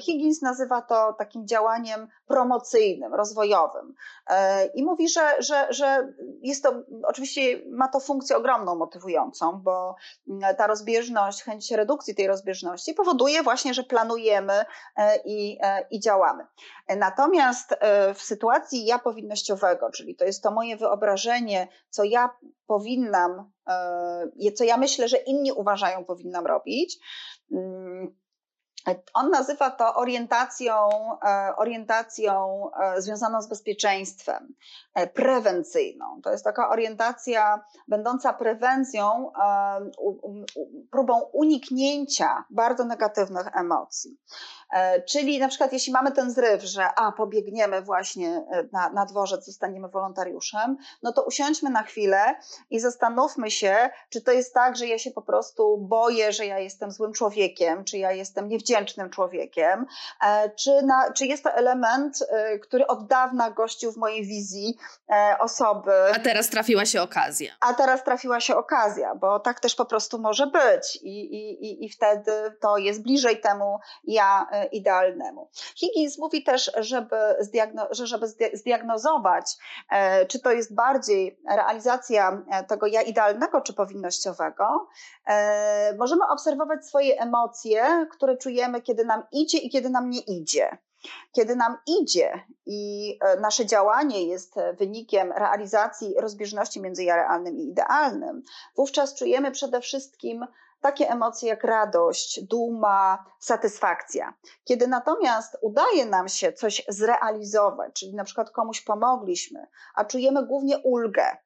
[0.00, 3.94] Higgins nazywa to takim działaniem promocyjnym, rozwojowym.
[4.26, 6.72] E, I mówi, że, że, że jest to,
[7.02, 9.96] oczywiście ma to funkcję ogromną motywującą, bo
[10.28, 14.64] mm, ta rozbieżność, chęć redukcji tej rozbieżności powoduje właśnie, że planujemy
[14.96, 16.46] e, i, e, i działamy.
[16.96, 17.74] Natomiast
[18.14, 22.30] w sytuacji ja powinnościowego, czyli to jest to moje wyobrażenie, co ja
[22.66, 23.50] powinnam,
[24.54, 26.98] co ja myślę, że inni uważają powinnam robić,
[27.52, 28.19] mm,
[29.14, 30.74] on nazywa to orientacją,
[31.22, 34.54] e, orientacją e, związaną z bezpieczeństwem,
[34.94, 36.20] e, prewencyjną.
[36.22, 39.32] To jest taka orientacja będąca prewencją,
[40.90, 44.18] próbą uniknięcia bardzo negatywnych emocji.
[45.08, 49.88] Czyli na przykład jeśli mamy ten zryw, że a pobiegniemy właśnie na, na dworzec, zostaniemy
[49.88, 52.34] wolontariuszem, no to usiądźmy na chwilę
[52.70, 56.58] i zastanówmy się, czy to jest tak, że ja się po prostu boję, że ja
[56.58, 58.69] jestem złym człowiekiem, czy ja jestem niewdzięcznym
[59.10, 59.86] człowiekiem,
[60.26, 62.18] e, czy, na, czy jest to element,
[62.62, 64.78] który od dawna gościł w mojej wizji
[65.38, 65.92] osoby.
[66.14, 67.52] A teraz trafiła się okazja.
[67.60, 71.88] A teraz trafiła się okazja, bo tak też po prostu może być i, i, i,
[71.88, 75.50] wtedy to jest bliżej temu ja idealnemu.
[75.76, 79.56] Higgins mówi też, żeby zdiagno, że żeby zdiagnozować,
[79.90, 84.88] e, czy to jest bardziej realizacja e, tego ja idealnego czy powinnościowego,
[85.26, 90.78] e, możemy obserwować swoje emocje, które czujemy, kiedy nam idzie i kiedy nam nie idzie.
[91.32, 97.68] Kiedy nam idzie i e, nasze działanie jest wynikiem realizacji rozbieżności między ja realnym i
[97.68, 98.42] idealnym,
[98.76, 100.46] wówczas czujemy przede wszystkim
[100.80, 104.34] takie emocje jak radość, duma, satysfakcja.
[104.64, 110.78] Kiedy natomiast udaje nam się coś zrealizować, czyli na przykład komuś pomogliśmy, a czujemy głównie
[110.78, 111.36] ulgę,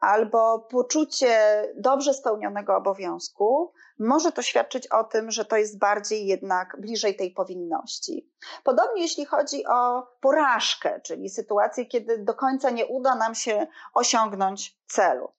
[0.00, 6.76] albo poczucie dobrze spełnionego obowiązku, może to świadczyć o tym, że to jest bardziej jednak
[6.80, 8.30] bliżej tej powinności.
[8.64, 14.78] Podobnie jeśli chodzi o porażkę, czyli sytuację, kiedy do końca nie uda nam się osiągnąć
[14.86, 15.32] celu.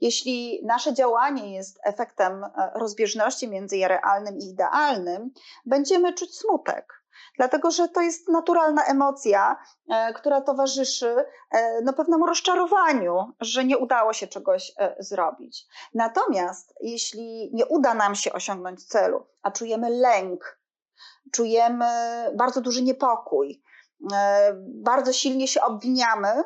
[0.00, 5.30] Jeśli nasze działanie jest efektem e, rozbieżności między realnym i idealnym,
[5.66, 6.97] będziemy czuć smutek
[7.38, 9.56] dlatego że to jest naturalna emocja,
[9.88, 15.66] e, która towarzyszy e, no, pewnemu rozczarowaniu, że nie udało się czegoś e, zrobić.
[15.94, 20.60] Natomiast jeśli nie uda nam się osiągnąć celu, a czujemy lęk,
[21.32, 21.86] czujemy
[22.36, 23.62] bardzo duży niepokój,
[24.58, 26.44] bardzo silnie się obwiniamy,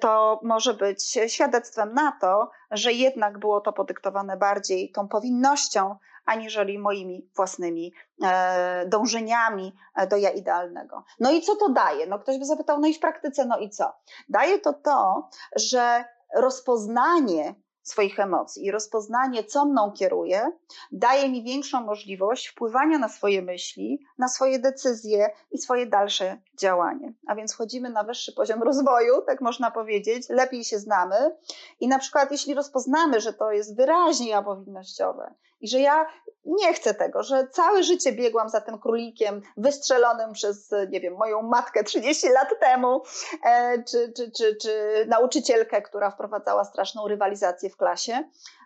[0.00, 6.78] to może być świadectwem na to, że jednak było to podyktowane bardziej tą powinnością, aniżeli
[6.78, 7.92] moimi własnymi
[8.24, 11.04] e, dążeniami e, do ja idealnego.
[11.20, 12.06] No i co to daje?
[12.06, 13.92] No ktoś by zapytał, no i w praktyce, no i co?
[14.28, 16.04] Daje to to, że
[16.34, 20.52] rozpoznanie swoich emocji i rozpoznanie, co mną kieruje,
[20.92, 27.12] daje mi większą możliwość wpływania na swoje myśli, na swoje decyzje i swoje dalsze działanie.
[27.26, 31.36] A więc wchodzimy na wyższy poziom rozwoju, tak można powiedzieć, lepiej się znamy
[31.80, 36.06] i na przykład jeśli rozpoznamy, że to jest wyraźnie apowinnościowe i że ja
[36.44, 41.42] nie chcę tego, że całe życie biegłam za tym królikiem wystrzelonym przez, nie wiem, moją
[41.42, 43.02] matkę 30 lat temu,
[43.44, 48.24] e, czy, czy, czy, czy nauczycielkę, która wprowadzała straszną rywalizację w klasie.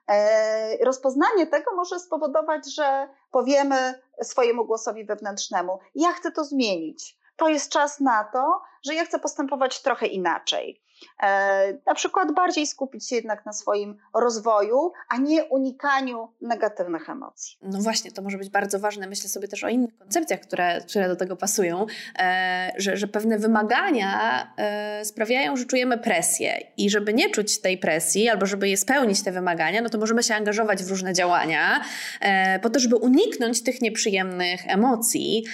[0.09, 7.19] E, rozpoznanie tego może spowodować, że powiemy swojemu głosowi wewnętrznemu: Ja chcę to zmienić.
[7.37, 10.86] To jest czas na to, że ja chcę postępować trochę inaczej.
[11.23, 17.59] E, na przykład bardziej skupić się jednak na swoim rozwoju, a nie unikaniu negatywnych emocji.
[17.63, 19.07] No właśnie, to może być bardzo ważne.
[19.07, 21.87] Myślę sobie też o innych koncepcjach, które, które do tego pasują,
[22.19, 27.79] e, że, że pewne wymagania e, sprawiają, że czujemy presję i żeby nie czuć tej
[27.79, 31.81] presji albo żeby je spełnić te wymagania, no to możemy się angażować w różne działania
[32.63, 35.45] po to, żeby uniknąć tych nieprzyjemnych emocji,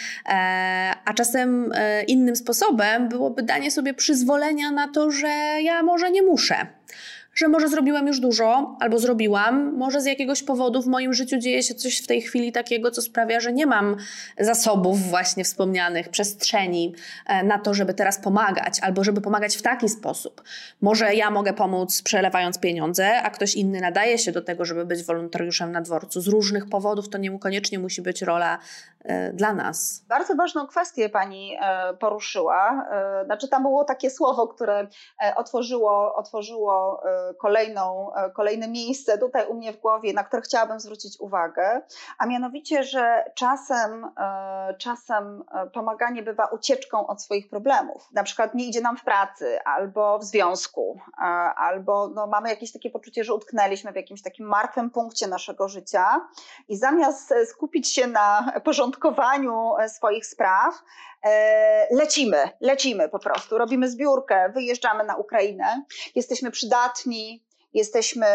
[1.05, 1.72] a czasem
[2.07, 5.32] innym sposobem byłoby danie sobie przyzwolenia na to, że
[5.62, 6.66] ja może nie muszę
[7.35, 11.62] że może zrobiłem już dużo, albo zrobiłam, może z jakiegoś powodu w moim życiu dzieje
[11.62, 13.97] się coś w tej chwili takiego, co sprawia, że nie mam
[14.39, 16.95] zasobów właśnie wspomnianych, przestrzeni
[17.26, 20.43] e, na to, żeby teraz pomagać, albo żeby pomagać w taki sposób.
[20.80, 25.05] Może ja mogę pomóc przelewając pieniądze, a ktoś inny nadaje się do tego, żeby być
[25.05, 26.20] wolontariuszem na dworcu.
[26.20, 28.59] Z różnych powodów to niekoniecznie musi być rola
[29.32, 30.05] dla nas.
[30.09, 32.86] Bardzo ważną kwestię pani e, poruszyła.
[33.24, 34.86] Znaczy, tam było takie słowo, które
[35.36, 37.03] otworzyło, otworzyło
[37.38, 41.82] kolejną, e, kolejne miejsce tutaj u mnie w głowie, na które chciałabym zwrócić uwagę,
[42.18, 48.09] a mianowicie, że czasem, e, czasem e, pomaganie bywa ucieczką od swoich problemów.
[48.12, 51.00] Na przykład nie idzie nam w pracy, albo w związku,
[51.57, 56.28] albo no, mamy jakieś takie poczucie, że utknęliśmy w jakimś takim martwym punkcie naszego życia
[56.68, 58.53] i zamiast skupić się na
[58.93, 60.82] porządkowaniu swoich spraw,
[61.90, 65.84] lecimy, lecimy po prostu, robimy zbiórkę, wyjeżdżamy na Ukrainę,
[66.14, 68.26] jesteśmy przydatni, jesteśmy,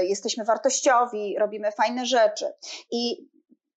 [0.00, 2.52] y, jesteśmy wartościowi, robimy fajne rzeczy.
[2.90, 3.28] I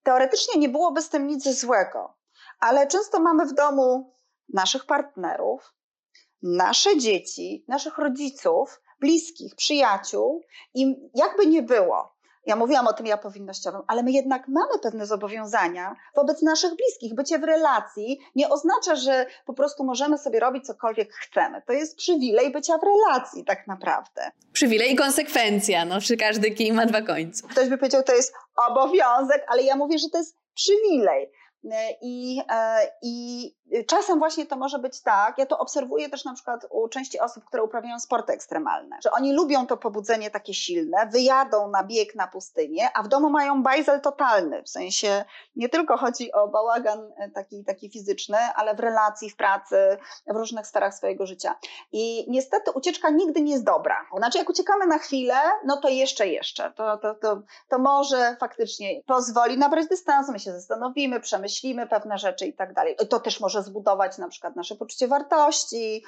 [0.04, 2.18] teoretycznie nie byłoby z tym nic złego,
[2.60, 4.16] ale często mamy w domu
[4.54, 5.74] naszych partnerów,
[6.44, 10.42] nasze dzieci, naszych rodziców, bliskich, przyjaciół
[10.74, 12.11] i jakby nie było,
[12.46, 17.16] ja mówiłam o tym ja powinnościowym, ale my jednak mamy pewne zobowiązania wobec naszych bliskich.
[17.16, 21.62] Bycie w relacji nie oznacza, że po prostu możemy sobie robić cokolwiek chcemy.
[21.68, 24.32] To jest przywilej bycia w relacji tak naprawdę.
[24.54, 27.48] Przywilej i konsekwencja, no przy każdy kij ma dwa końce.
[27.48, 28.34] Ktoś by powiedział, to jest
[28.70, 31.32] obowiązek, ale ja mówię, że to jest przywilej.
[32.02, 33.56] I, e, I
[33.88, 37.46] czasem właśnie to może być tak, ja to obserwuję też na przykład u części osób,
[37.46, 42.28] które uprawiają sporty ekstremalne, że oni lubią to pobudzenie takie silne, wyjadą na bieg na
[42.28, 47.30] pustynię, a w domu mają bajzel totalny, w sensie nie tylko chodzi o bałagan e,
[47.30, 49.98] taki, taki fizyczny, ale w relacji, w pracy,
[50.28, 51.56] w różnych sferach swojego życia.
[51.92, 54.06] I niestety ucieczka nigdy nie jest dobra.
[54.18, 59.02] Znaczy jak uciekamy na chwilę, no to jeszcze, jeszcze, to, to, to, to może faktycznie
[59.06, 62.96] pozwoli nabrać dystansu, my się zastanowimy, przemyślimy, przemyślimy pewne rzeczy i tak dalej.
[63.10, 66.04] To też może zbudować na przykład nasze poczucie wartości,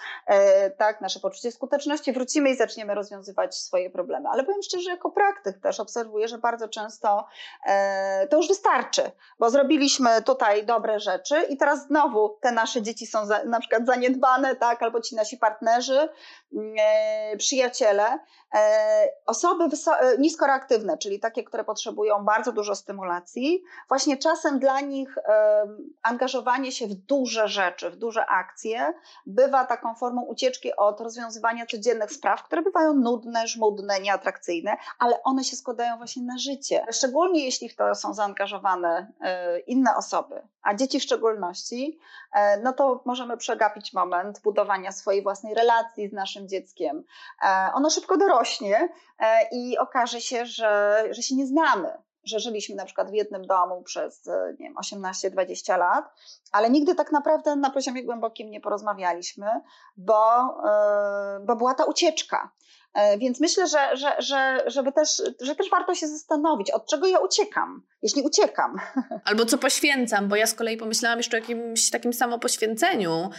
[0.77, 2.13] tak, nasze poczucie skuteczności.
[2.13, 4.29] Wrócimy i zaczniemy rozwiązywać swoje problemy.
[4.29, 7.25] Ale powiem szczerze, jako praktyk też obserwuję, że bardzo często
[8.29, 13.19] to już wystarczy, bo zrobiliśmy tutaj dobre rzeczy i teraz znowu te nasze dzieci są
[13.45, 16.09] na przykład zaniedbane, tak, albo ci nasi partnerzy,
[17.37, 18.19] przyjaciele,
[19.25, 19.63] osoby
[20.19, 25.15] niskoreaktywne, czyli takie, które potrzebują bardzo dużo stymulacji, właśnie czasem dla nich
[26.01, 28.93] angażowanie się w duże rzeczy, w duże akcje
[29.25, 35.43] bywa taką formą ucieczki od rozwiązywania codziennych spraw, które bywają nudne, żmudne, nieatrakcyjne, ale one
[35.43, 36.85] się składają właśnie na życie.
[36.91, 41.99] Szczególnie jeśli w to są zaangażowane e, inne osoby, a dzieci w szczególności,
[42.33, 47.03] e, no to możemy przegapić moment budowania swojej własnej relacji z naszym dzieckiem.
[47.43, 48.89] E, ono szybko dorośnie
[49.51, 53.81] i okaże się, że, że się nie znamy że żyliśmy na przykład w jednym domu
[53.81, 54.25] przez
[54.59, 56.05] nie wiem, 18-20 lat,
[56.51, 59.47] ale nigdy tak naprawdę na poziomie głębokim nie porozmawialiśmy,
[59.97, 60.55] bo,
[61.45, 62.51] bo była ta ucieczka.
[62.93, 67.07] E, więc myślę, że, że, że, żeby też, że też warto się zastanowić, od czego
[67.07, 68.77] ja uciekam, jeśli uciekam.
[69.25, 73.29] Albo co poświęcam, bo ja z kolei pomyślałam jeszcze o jakimś takim samopoświęceniu,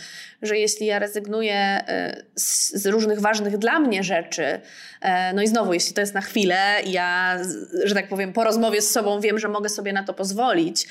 [0.43, 4.61] że jeśli ja rezygnuję e, z, różnych ważnych dla mnie rzeczy,
[5.01, 7.39] e, no i znowu, jeśli to jest na chwilę, ja,
[7.85, 10.87] że tak powiem, po rozmowie z sobą wiem, że mogę sobie na to pozwolić,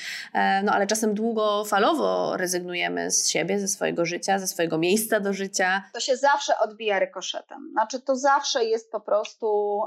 [0.64, 5.82] no ale czasem długofalowo rezygnujemy z siebie, ze swojego życia, ze swojego miejsca do życia.
[5.92, 7.68] To się zawsze odbija rykoszetem.
[7.72, 9.80] Znaczy, to zawsze zawsze jest po prostu,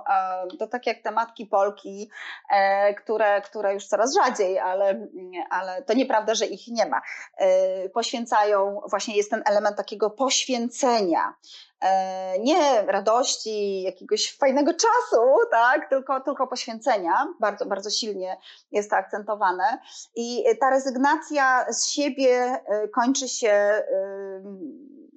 [0.59, 2.09] to tak jak te matki Polki,
[2.51, 5.07] e, które, które już coraz rzadziej, ale,
[5.49, 7.01] ale to nieprawda, że ich nie ma,
[7.37, 11.33] e, poświęcają, właśnie jest ten element takiego poświęcenia
[11.81, 17.27] e, nie radości, jakiegoś fajnego czasu, tak, tylko, tylko poświęcenia.
[17.39, 18.37] Bardzo, bardzo silnie
[18.71, 19.79] jest to akcentowane.
[20.15, 22.59] I ta rezygnacja z siebie
[22.93, 23.83] kończy się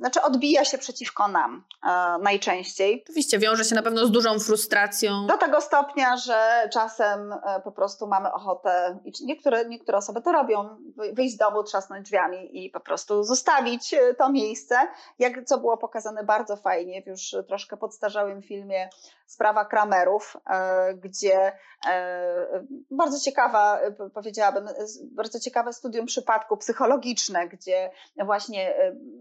[0.01, 1.89] znaczy odbija się przeciwko nam e,
[2.23, 3.03] najczęściej.
[3.05, 5.27] Oczywiście, wiąże się na pewno z dużą frustracją.
[5.27, 10.33] Do tego stopnia, że czasem e, po prostu mamy ochotę, i niektóre, niektóre osoby to
[10.33, 10.69] robią,
[11.13, 14.77] wyjść z domu, trzasnąć drzwiami i po prostu zostawić e, to miejsce,
[15.19, 18.89] jak co było pokazane bardzo fajnie w już troszkę podstarzałym filmie
[19.27, 21.53] Sprawa Kramerów, e, gdzie
[21.87, 23.81] e, bardzo ciekawa,
[24.15, 24.69] powiedziałabym,
[25.13, 28.75] bardzo ciekawe studium przypadku psychologiczne, gdzie właśnie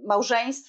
[0.06, 0.69] małżeństwo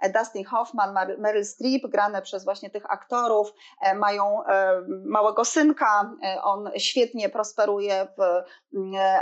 [0.00, 6.10] e, Dustin Hoffman, Meryl Streep, grane przez właśnie tych aktorów, e, mają e, małego synka,
[6.42, 8.20] on świetnie prosperuje w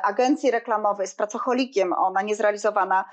[0.03, 3.05] agencji reklamowej, jest pracocholikiem, ona niezrealizowana,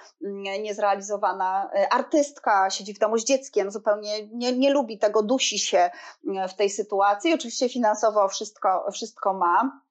[0.62, 5.90] niezrealizowana artystka, siedzi w domu z dzieckiem, zupełnie nie, nie lubi tego, dusi się
[6.50, 7.34] w tej sytuacji.
[7.34, 9.82] Oczywiście finansowo wszystko, wszystko ma.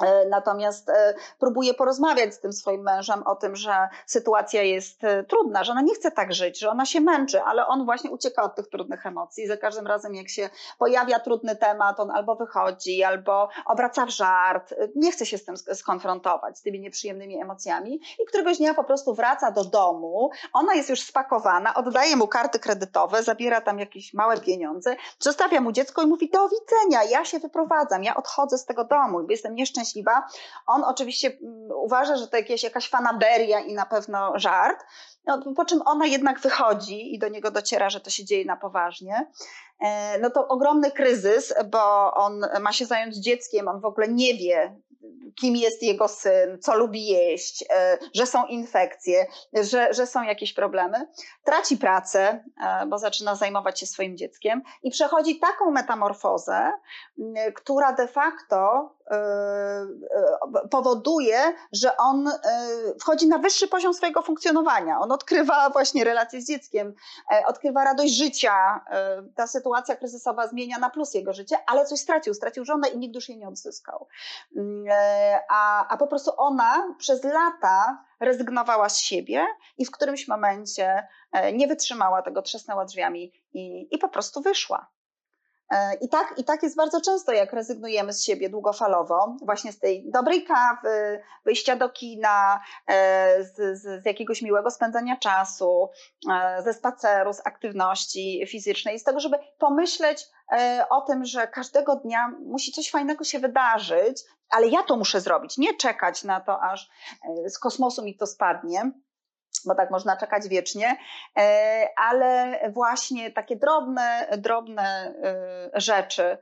[0.00, 5.24] E, natomiast e, próbuje porozmawiać z tym swoim mężem o tym, że sytuacja jest e,
[5.24, 8.42] trudna, że ona nie chce tak żyć, że ona się męczy, ale on właśnie ucieka
[8.42, 9.46] od tych trudnych emocji.
[9.46, 14.74] Za każdym razem, jak się pojawia trudny temat, on albo wychodzi, albo obraca w żart,
[14.96, 19.14] nie chce się z tym skonfrontować, z tymi nieprzyjemnymi emocjami i któregoś dnia po prostu
[19.14, 20.30] wraca do domu.
[20.52, 25.72] Ona jest już spakowana, oddaje mu karty kredytowe, zabiera tam jakieś małe pieniądze, zostawia mu
[25.72, 29.91] dziecko i mówi: Do widzenia, ja się wyprowadzam, ja odchodzę z tego domu, jestem nieszczęśliwa
[29.92, 30.28] szczęśliwa.
[30.66, 34.84] On oczywiście mm, uważa, że to jakieś, jakaś fanaberia i na pewno żart,
[35.26, 38.56] no, po czym ona jednak wychodzi i do niego dociera, że to się dzieje na
[38.56, 39.30] poważnie.
[39.80, 44.34] E, no to ogromny kryzys, bo on ma się zająć dzieckiem, on w ogóle nie
[44.34, 44.76] wie,
[45.34, 50.52] kim jest jego syn, co lubi jeść, e, że są infekcje, że, że są jakieś
[50.52, 51.08] problemy.
[51.44, 56.72] Traci pracę, e, bo zaczyna zajmować się swoim dzieckiem i przechodzi taką metamorfozę,
[57.54, 58.90] która de facto
[60.70, 61.38] powoduje,
[61.72, 62.30] że on
[63.00, 64.98] wchodzi na wyższy poziom swojego funkcjonowania.
[65.00, 66.94] On odkrywa właśnie relacje z dzieckiem,
[67.46, 68.84] odkrywa radość życia.
[69.36, 72.34] Ta sytuacja kryzysowa zmienia na plus jego życie, ale coś stracił.
[72.34, 74.06] Stracił żonę i nigdy już jej nie odzyskał
[75.48, 79.46] a, a po prostu ona przez lata rezygnowała z siebie
[79.78, 84.90] i w którymś momencie e, nie wytrzymała tego, trzasnęła drzwiami i, i po prostu wyszła.
[85.72, 89.78] E, I tak, I tak jest bardzo często, jak rezygnujemy z siebie długofalowo, właśnie z
[89.78, 95.88] tej dobrej kawy, wyjścia do kina, e, z, z, jakiegoś miłego spędzania czasu,
[96.64, 100.26] ze spaceru, z aktywności fizycznej, z tego, żeby pomyśleć
[100.90, 105.58] o tym, że każdego dnia musi coś fajnego się wydarzyć, ale ja to muszę zrobić,
[105.58, 106.90] nie czekać na to, aż
[107.44, 108.92] e, z kosmosu mi to spadnie
[109.66, 110.96] bo tak można czekać wiecznie,
[111.38, 116.38] e, ale właśnie takie drobne, drobne e, rzeczy,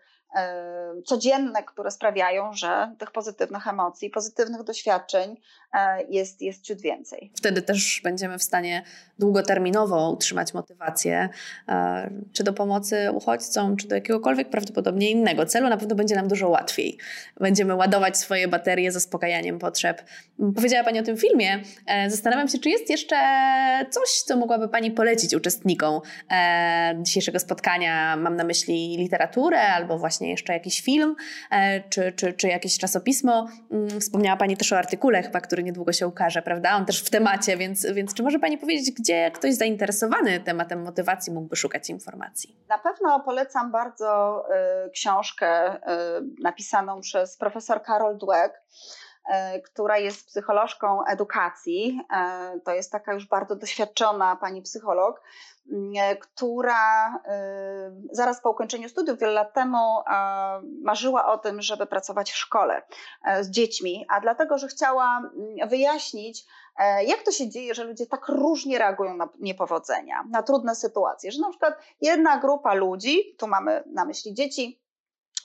[1.04, 5.36] codzienne, które sprawiają, że tych pozytywnych emocji, pozytywnych doświadczeń
[6.08, 7.32] jest, jest ciut więcej.
[7.36, 8.82] Wtedy też będziemy w stanie
[9.18, 11.28] długoterminowo utrzymać motywację,
[12.32, 15.68] czy do pomocy uchodźcom, czy do jakiegokolwiek prawdopodobnie innego celu.
[15.68, 16.98] Na pewno będzie nam dużo łatwiej.
[17.40, 20.02] Będziemy ładować swoje baterie zaspokajaniem potrzeb.
[20.54, 21.62] Powiedziała Pani o tym filmie.
[21.86, 23.16] E, zastanawiam się, czy jest jeszcze
[23.90, 26.00] coś, co mogłaby Pani polecić uczestnikom
[26.30, 28.16] e, dzisiejszego spotkania.
[28.16, 31.16] Mam na myśli literaturę albo właśnie jeszcze jakiś film,
[31.50, 33.48] e, czy, czy, czy jakieś czasopismo.
[33.70, 36.76] Mm, wspomniała Pani też o artykule chyba, który niedługo się ukaże, prawda?
[36.76, 41.32] On też w temacie, więc, więc czy może Pani powiedzieć, gdzie ktoś zainteresowany tematem motywacji
[41.32, 42.56] mógłby szukać informacji?
[42.68, 44.42] Na pewno polecam bardzo
[44.86, 45.78] y, książkę y,
[46.42, 48.54] napisaną przez profesor Karol Dweck,
[49.64, 52.00] która jest psycholożką edukacji.
[52.56, 55.22] Y, to jest taka już bardzo doświadczona pani psycholog,
[55.66, 57.14] y, która
[58.12, 60.02] zaraz po ukończeniu studiów wiele lat temu
[60.82, 62.82] marzyła o tym, żeby pracować w szkole
[63.40, 65.30] z dziećmi, a dlatego, że chciała
[65.66, 66.46] wyjaśnić,
[67.06, 71.40] jak to się dzieje, że ludzie tak różnie reagują na niepowodzenia, na trudne sytuacje, że
[71.40, 74.79] na przykład jedna grupa ludzi, tu mamy na myśli dzieci,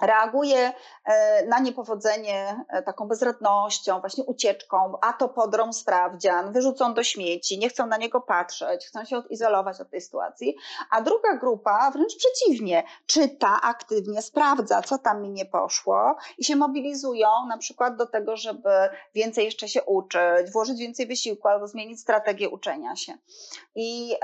[0.02, 0.74] reaguje
[1.06, 7.60] e, na niepowodzenie e, taką bezradnością, właśnie ucieczką, a to podrą sprawdzian, wyrzucą do śmieci,
[7.60, 10.56] nie chcą na niego patrzeć, chcą się odizolować od tej sytuacji,
[10.92, 16.56] a druga grupa wręcz przeciwnie, czyta aktywnie, sprawdza, co tam mi nie poszło i się
[16.56, 18.70] mobilizują na przykład do tego, żeby
[19.16, 23.14] więcej jeszcze się uczyć, włożyć więcej wysiłku albo zmienić strategię uczenia się.
[23.76, 24.16] I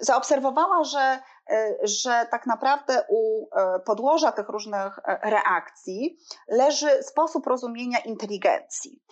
[0.00, 1.18] zaobserwowała, że,
[1.82, 9.02] że tak naprawdę u e, podłoża tych różnych e, reakcji leży sposób rozumienia inteligencji.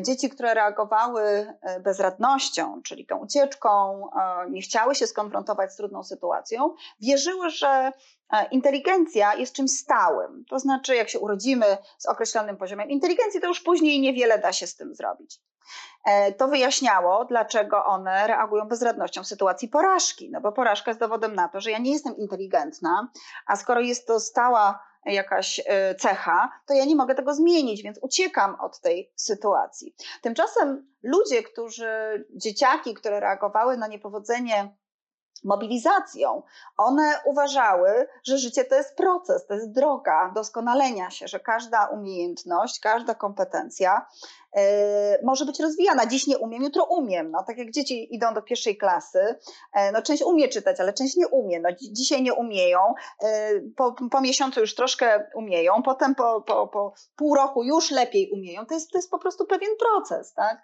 [0.00, 4.02] Dzieci, które reagowały bezradnością, czyli tą ucieczką,
[4.50, 7.92] nie chciały się skonfrontować z trudną sytuacją, wierzyły, że
[8.50, 10.44] inteligencja jest czymś stałym.
[10.50, 14.66] To znaczy, jak się urodzimy z określonym poziomem inteligencji, to już później niewiele da się
[14.66, 15.40] z tym zrobić.
[16.04, 20.30] E, to wyjaśniało, dlaczego one reagują bezradnością w sytuacji porażki.
[20.30, 23.08] No bo porażka jest dowodem na to, że ja nie jestem inteligentna,
[23.46, 27.98] a skoro jest to stała jakaś e, cecha, to ja nie mogę tego zmienić, więc
[28.02, 29.94] uciekam od tej sytuacji.
[30.22, 34.76] Tymczasem ludzie, którzy, dzieciaki, które reagowały na niepowodzenie
[35.44, 36.42] mobilizacją.
[36.76, 42.80] One uważały, że życie to jest proces, to jest droga doskonalenia się, że każda umiejętność,
[42.80, 44.06] każda kompetencja
[45.22, 46.06] może być rozwijana.
[46.06, 47.30] Dziś nie umiem, jutro umiem.
[47.30, 49.18] No, tak jak dzieci idą do pierwszej klasy,
[49.74, 51.60] yy, no, część umie czytać, ale część nie umie.
[51.60, 52.78] No, dzisiaj nie umieją,
[53.22, 53.28] yy,
[53.76, 58.66] po, po miesiącu już troszkę umieją, potem po, po, po pół roku już lepiej umieją.
[58.66, 60.34] To jest, to jest po prostu pewien proces.
[60.34, 60.62] Tak?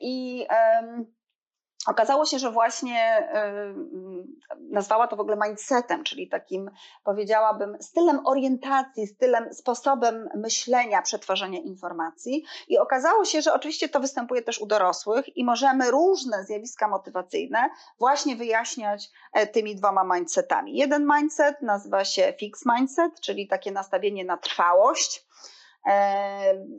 [0.00, 0.46] I
[1.86, 3.28] Okazało się, że właśnie
[4.54, 6.70] y, nazwała to w ogóle mindsetem, czyli takim,
[7.04, 12.44] powiedziałabym, stylem orientacji, stylem, sposobem myślenia, przetwarzania informacji.
[12.68, 17.70] I okazało się, że oczywiście to występuje też u dorosłych i możemy różne zjawiska motywacyjne
[17.98, 20.76] właśnie wyjaśniać e, tymi dwoma mindsetami.
[20.76, 25.26] Jeden mindset nazywa się fixed mindset, czyli takie nastawienie na trwałość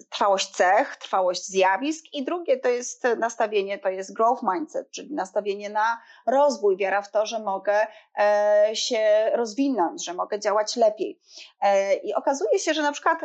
[0.09, 5.69] trwałość cech, trwałość zjawisk i drugie to jest nastawienie, to jest growth mindset, czyli nastawienie
[5.69, 7.87] na rozwój, wiara w to, że mogę
[8.19, 11.19] e, się rozwinąć, że mogę działać lepiej.
[11.61, 13.19] E, I okazuje się, że na przykład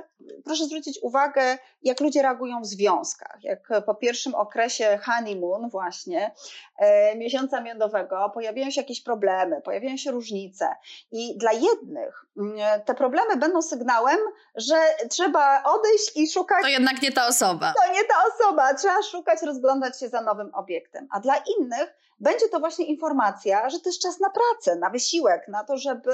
[0.44, 3.38] proszę zwrócić uwagę, jak ludzie reagują w związkach.
[3.42, 6.34] Jak po pierwszym okresie honeymoon właśnie,
[6.78, 10.68] e, miesiąca miodowego, pojawiają się jakieś problemy, pojawiają się różnice
[11.12, 14.18] i dla jednych mm, te problemy będą sygnałem,
[14.54, 14.76] że
[15.10, 16.62] trzeba odejść i szukać.
[16.62, 17.72] To jednak nie ta osoba.
[17.86, 18.74] To nie ta osoba.
[18.74, 21.08] Trzeba szukać, rozglądać się za nowym obiektem.
[21.10, 25.48] A dla innych będzie to właśnie informacja, że to jest czas na pracę, na wysiłek,
[25.48, 26.12] na to, żeby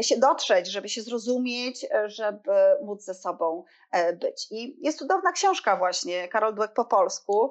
[0.00, 2.52] się dotrzeć, żeby się zrozumieć, żeby
[2.84, 4.46] móc ze sobą e, być.
[4.50, 7.50] I jest cudowna książka właśnie, Karol Dweck po polsku,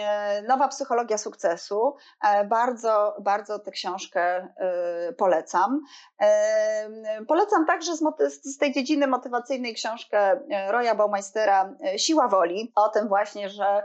[0.00, 1.96] e, Nowa psychologia sukcesu.
[2.24, 4.48] E, bardzo, bardzo tę książkę
[5.18, 5.80] polecam.
[7.28, 7.92] Polecam także
[8.42, 13.84] z, tej dziedziny motywacyjnej książkę Roya Baumeistera Siła woli, o tym właśnie, że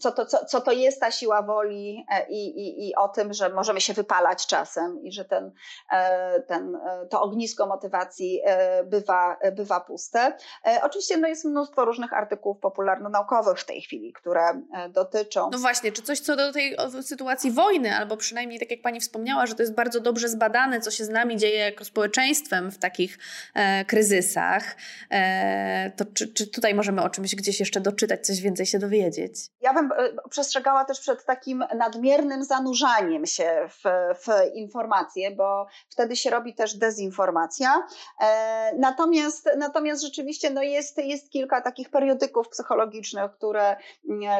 [0.00, 3.48] co to, co, co to jest ta siła woli i i, i, o tym, że
[3.48, 5.52] możemy się wypalać czasem i że ten,
[5.92, 10.36] e, ten, e, to ognisko motywacji e, bywa, bywa puste.
[10.82, 15.50] Oczywiście no jest mnóstwo różnych artykułów popularno-naukowych w tej chwili, które dotyczą.
[15.52, 19.46] No właśnie, czy coś co do tej sytuacji wojny, albo przynajmniej tak jak Pani wspomniała,
[19.46, 23.18] że to jest bardzo dobrze zbadane, co się z nami dzieje jako społeczeństwem w takich
[23.54, 24.76] e, kryzysach,
[25.10, 29.34] e, to czy, czy tutaj możemy o czymś gdzieś jeszcze doczytać, coś więcej się dowiedzieć?
[29.60, 29.90] Ja bym
[30.30, 33.82] przestrzegała też przed takim nadmiernym zanurzaniem się w,
[34.24, 37.86] w informacje, bo wtedy się robi też dezinformacja.
[38.20, 43.76] E, natomiast, natomiast rzeczywiście no jest, jest kilka takich periodyków psychologicznych, które,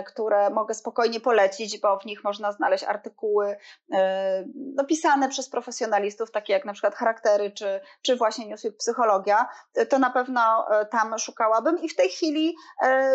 [0.07, 3.57] które mogę spokojnie polecić, bo w nich można znaleźć artykuły
[3.93, 9.49] e, no, pisane przez profesjonalistów, takie jak na przykład charaktery, czy, czy właśnie Newsweek Psychologia.
[9.89, 12.55] To na pewno e, tam szukałabym i w tej chwili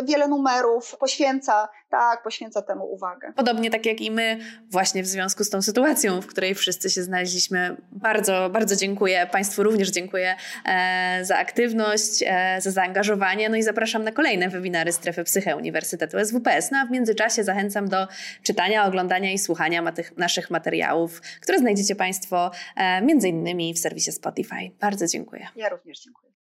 [0.03, 3.33] wiele numerów poświęca, tak, poświęca temu uwagę.
[3.35, 4.39] Podobnie tak jak i my,
[4.71, 7.77] właśnie w związku z tą sytuacją, w której wszyscy się znaleźliśmy.
[7.91, 9.27] Bardzo, bardzo dziękuję.
[9.31, 10.35] Państwu również dziękuję
[10.65, 13.49] e, za aktywność, e, za zaangażowanie.
[13.49, 16.71] No i zapraszam na kolejne webinary Strefy Psyche Uniwersytetu SWPS.
[16.71, 18.07] No a w międzyczasie zachęcam do
[18.43, 24.71] czytania, oglądania i słuchania naszych materiałów, które znajdziecie Państwo e, między innymi w serwisie Spotify.
[24.81, 25.47] Bardzo dziękuję.
[25.55, 26.26] Ja również dziękuję.